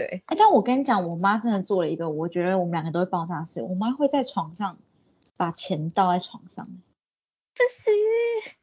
[0.00, 4.78] 对，哎，但我跟你讲，我妈真的做了一个我觉得我们两个都会爆炸的事，我妈会在床上
[5.36, 6.66] 把钱倒在床上。
[7.54, 7.90] 这是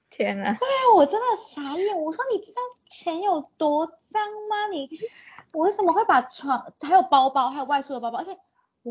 [0.09, 0.57] 天啊！
[0.59, 4.67] 对啊，我真的傻眼，我说你知道钱有多脏吗？
[4.71, 4.89] 你
[5.53, 8.35] 我为什么会把床还有包包还有外出的包包，而且。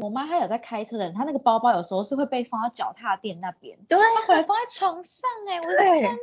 [0.01, 6.18] 我妈她有在开车的人，她那个包包有时候是会被放到脚踏垫那边，对，她回来放在床上，哎，我的天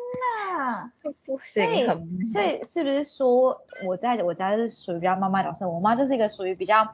[0.57, 0.91] 哪，
[1.25, 6.91] 不行，所以是不是说我在我家是属于比较妈妈角色，我妈就是一个属于比较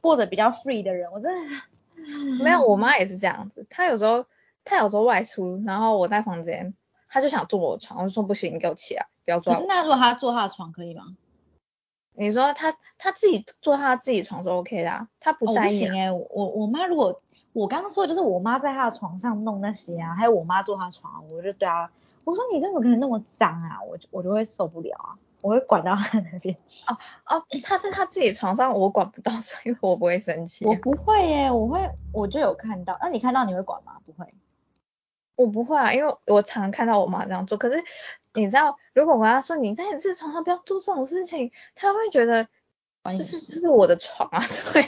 [0.00, 1.56] 过得比较 free 的人，我真的
[2.42, 4.24] 没有，我妈也是这样子，她有时候
[4.64, 6.74] 她有时候外出，然后我在房间，
[7.08, 9.54] 她就想坐我的床，我就说不行，你给我起来，不要坐。
[9.54, 11.16] 可是那如果她坐她的床可以吗？
[12.16, 15.80] 你说他他自己坐他自己床是 OK 的，他不在意。
[15.80, 17.20] 不行哎，我我妈如果
[17.52, 21.90] 我刚刚说的就是我妈在她的床上弄那些啊，还有我妈坐她床，我就对啊，
[22.24, 23.80] 我说你怎么可能那么脏啊？
[23.82, 26.84] 我我就会受不了啊，我会管到她那边去。
[26.86, 30.66] 哦哦，她在她自己床上我管不到， 所以我不会生气。
[30.66, 33.94] 我不会耶，我会我就有看到，那你看到你会管吗？
[34.04, 34.34] 不会。
[35.34, 37.56] 我不会啊，因为我常看到我妈这样做。
[37.58, 37.82] 可是
[38.36, 42.46] 你知道，如果我要说你在你自己床上不要做这种事情，他会觉得
[43.04, 44.40] 这是这是我的床啊，
[44.72, 44.82] 对。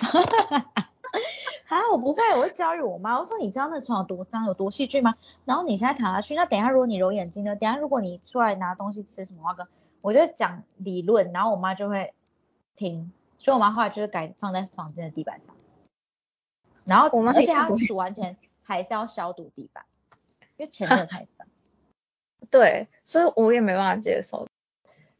[1.69, 3.19] 啊， 我不会，我会教育我妈。
[3.19, 5.17] 我说你知道那床有多脏，有多细菌吗？
[5.45, 7.57] 然后你现在躺下去，那等一下如果你揉眼睛呢？
[7.57, 9.69] 等一下如果你出来拿东西吃什么话哥
[10.01, 12.13] 我就讲理论，然后我妈就会
[12.77, 13.13] 听。
[13.39, 15.55] 所以我妈后来就是改放在房间的地板上。
[16.85, 19.85] 然后我妈而且她数完钱还是要消毒地板，
[20.57, 21.38] 因为钱真的太脏。
[22.51, 24.47] 对，所以我也没办法接受。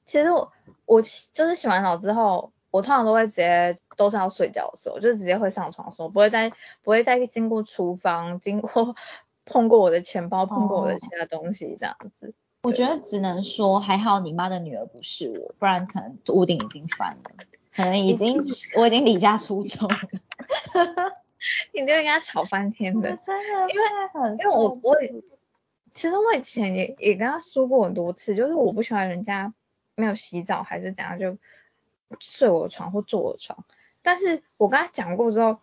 [0.05, 0.53] 其实我
[0.87, 2.53] 我就是洗完澡之后。
[2.70, 6.51] 我通常都会直接都是要睡觉的时候，就直接会上床说，不会再
[6.83, 8.95] 不会再经过厨房，经过
[9.47, 12.35] 碰过我的钱包，碰过我的其他东西这样子。
[12.62, 17.31] 我觉得只能说还好你妈的女儿不是我，不然可能屋顶已经翻了，
[17.74, 18.45] 可能已经
[18.76, 19.97] 我已经离家出走了。
[21.72, 23.85] 你就跟他吵翻天的， 真的，因为
[24.33, 24.95] 因为我我
[25.99, 29.53] 其实我以前也也跟他说过很多次，就是我不喜欢人家
[29.96, 31.36] 没有洗澡还是怎样就。
[32.20, 33.66] 睡我床或坐我床，
[34.01, 35.59] 但是我跟他讲过之后，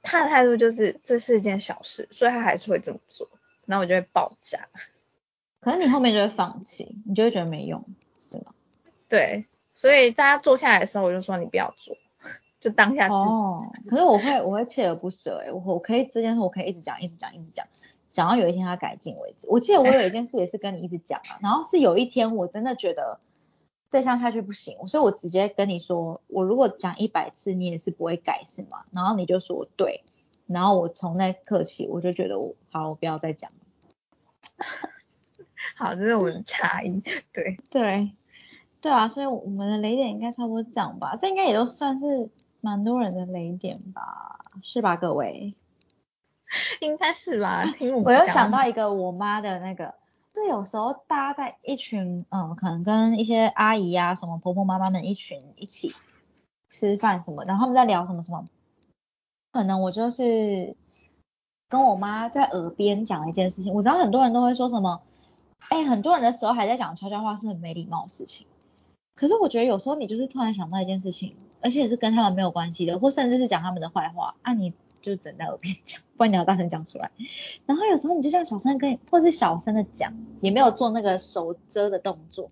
[0.00, 3.28] 他的态度就是这是一件小事，所以他还是会这么做，
[3.66, 4.70] 然后我就会爆炸。
[5.60, 7.84] 可是你后面就会放弃，你就会觉得没用，
[8.18, 8.54] 是吗？
[9.10, 9.44] 对，
[9.74, 11.94] 所以大家坐下来的时候，我就说你不要做，
[12.60, 13.20] 就当下自己。
[13.20, 17.66] 哦，可是我会我会锲而不舍，哎，我我可以这件事我可以一直讲一直讲一直讲，
[18.14, 19.46] 讲到有一天他改进为止。
[19.50, 23.20] 我记得我有一件事也是跟你一直讲啊， 然后是有一天我真的觉得。
[23.90, 28.84] 再这样下去不行，所以我直接跟你说，我如果讲一百次，你也是不会改是吗？
[28.90, 30.02] 然后你就说对，
[30.48, 33.56] 然后我从那刻起，我就觉得我好，我不要再讲了。
[35.78, 37.00] 好，这是我们的差异，
[37.32, 38.10] 对对
[38.80, 42.28] 对啊，所以我们的雷点应该差不多这样吧，这应该也都算是
[42.60, 45.54] 蛮多人的雷点吧，是吧，各位？
[46.80, 49.94] 应该是吧，听我又想到一个我妈的那个。
[50.36, 55.94] 是有时候大家在一群，嗯，可能跟一些阿姨啊、什么婆婆妈妈们一群一起
[56.68, 58.44] 吃饭什么，然后他们在聊什么什么，
[59.52, 60.74] 可能我就是
[61.68, 63.72] 跟我妈在耳边讲了一件事情。
[63.72, 65.02] 我知道很多人都会说什么，
[65.68, 68.44] 哎，很多人的时候还在讲悄悄话是很没礼貌的事情。
[69.14, 74.74] 可是我觉得有时候你就是突然想到一件事情，而且是跟他们没有关系的，或甚至是讲他们的坏话，啊你。
[75.04, 77.10] 就只能在耳边讲，不然你要大声讲出来。
[77.66, 82.50] 然后有时候你就像小声跟，或是小声的讲，也没有做那个手遮的动作。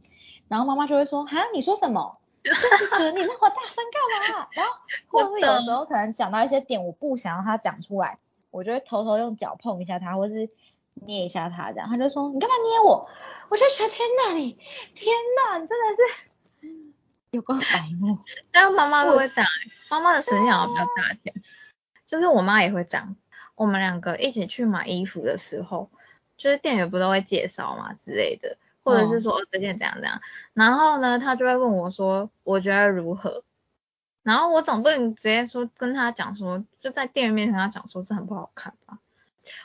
[0.49, 2.19] 然后妈妈就会说，哈，你说什么？
[2.45, 4.49] 就是你那么大声干嘛？
[4.53, 4.73] 然后
[5.09, 8.19] 或者是有时候可能讲到一些点，我不想要他讲出来，
[8.51, 10.51] 我就会偷偷用脚碰一下他，或是
[10.95, 13.09] 捏一下他，这样他就说，你干嘛捏我？
[13.49, 14.59] 我就觉得天哪，你
[14.95, 15.15] 天
[15.49, 16.69] 哪，你真的是
[17.31, 18.19] 有个白目。
[18.53, 19.47] 但妈妈都会讲，
[19.89, 21.35] 妈妈的神经比较大点。
[22.13, 23.17] 就是我妈也会这样，
[23.55, 25.89] 我们两个一起去买衣服的时候，
[26.37, 30.21] 就是店员不都会介绍嘛之类的，或者是说哦这件怎样怎样，
[30.53, 33.45] 然后呢，他就会问我说我觉得如何，
[34.23, 38.99] 然后我总不能直接说跟他讲说就在店员面前他讲说这很不好看吧，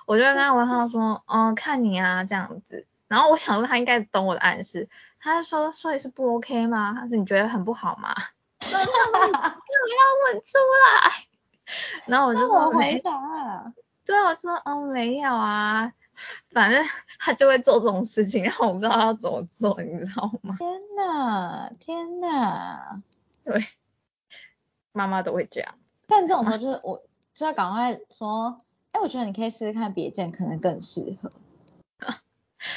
[0.06, 4.88] 我就跟他问他说嗯看你啊这样子，然后我想说他应该懂我的暗示，
[5.20, 6.96] 他说所以是不 OK 吗？
[6.98, 8.16] 他说你觉得很不好吗？
[8.60, 11.27] 哈哈哈哈哈，要问出来。
[12.06, 13.74] 然后我就说回答，
[14.06, 15.92] 对啊，我说哦没有啊，
[16.52, 16.84] 反正
[17.20, 20.56] 他就会做这种事情，然后我不知道要怎么做，你知道吗？
[20.60, 23.02] 天呐，天呐，
[23.44, 23.68] 对，
[24.94, 25.76] 妈妈都会这样。
[26.08, 31.32] 但这种时候就是我就要赶快说，哎，我觉得你可以试试看别件，可能更适合。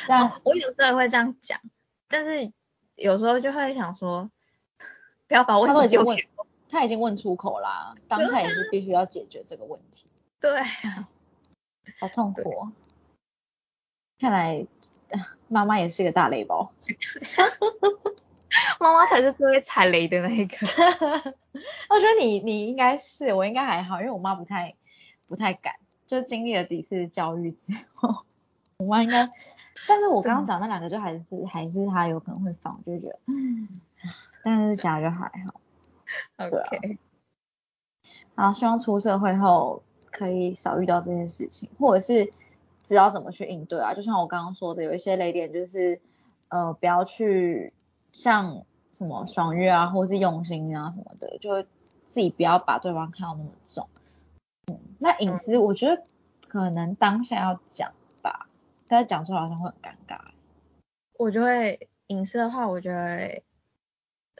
[0.06, 1.60] 但我有时候也会这样讲，
[2.08, 2.52] 但是
[2.96, 4.30] 有时候就会想说，
[5.28, 6.39] 不要把问题丢给我。
[6.70, 10.06] 他已经问出口啦，当下也是必须要解决这个问题。
[10.40, 10.62] 对，
[12.00, 12.50] 好痛苦。
[12.50, 12.72] 哦
[14.18, 14.66] 看来
[15.48, 16.70] 妈妈也是一个大雷包。
[18.78, 20.56] 妈妈才是最会踩雷的那一个。
[21.88, 24.76] 我觉得你你应该是，我应该还好，因为我妈不太
[25.26, 25.76] 不太敢，
[26.06, 28.26] 就经历了几次教育之后，
[28.76, 29.30] 我妈应该。
[29.88, 33.18] 但是我刚刚讲那两个，就还是还是她有可能会放，就觉得，
[34.44, 35.58] 但是其他就还好。
[36.38, 36.98] OK，
[38.34, 42.32] 好，希望出社会后可以少遇到这件事情，或者是
[42.82, 43.94] 知道怎么去应对啊。
[43.94, 46.00] 就像我刚刚说的，有一些雷点就是
[46.48, 47.72] 呃不要去
[48.12, 51.62] 像什么爽约啊，或是用心啊什么的，就
[52.08, 53.88] 自己不要把对方看到那么重。
[54.66, 56.02] 嗯，那隐私我觉得
[56.48, 57.92] 可能当下要讲
[58.22, 58.48] 吧，
[58.88, 60.18] 但是讲出来好像会很尴尬。
[61.18, 63.42] 我就会隐私的话，我觉得。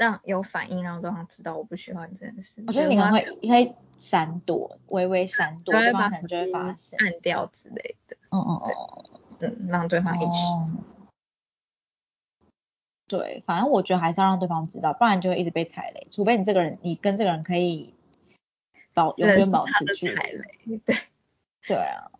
[0.01, 2.65] 让有反应，让对方知道我不喜欢这件事。
[2.67, 8.17] 我觉得你可能会会闪躲，微微闪躲，对方可能就会发现，按掉之类的。
[8.31, 10.39] 嗯嗯嗯，嗯，让对方一起。
[13.09, 16.07] 对，反正我觉得还是要让对方知道，不然就会一直被踩雷。
[16.11, 17.93] 除非你这个人，你跟这个人可以
[18.95, 20.39] 保永远保持距踩离。
[20.39, 20.97] 雷， 对，
[21.67, 22.11] 对啊，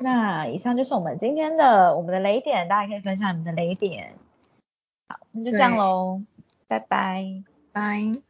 [0.00, 4.14] 那以上就是我们今天的我们的雷点，大家可以分享你们的雷点。
[5.08, 6.22] 好，那就这样对喽，
[6.72, 7.44] 拜拜。
[7.72, 8.22] 拜。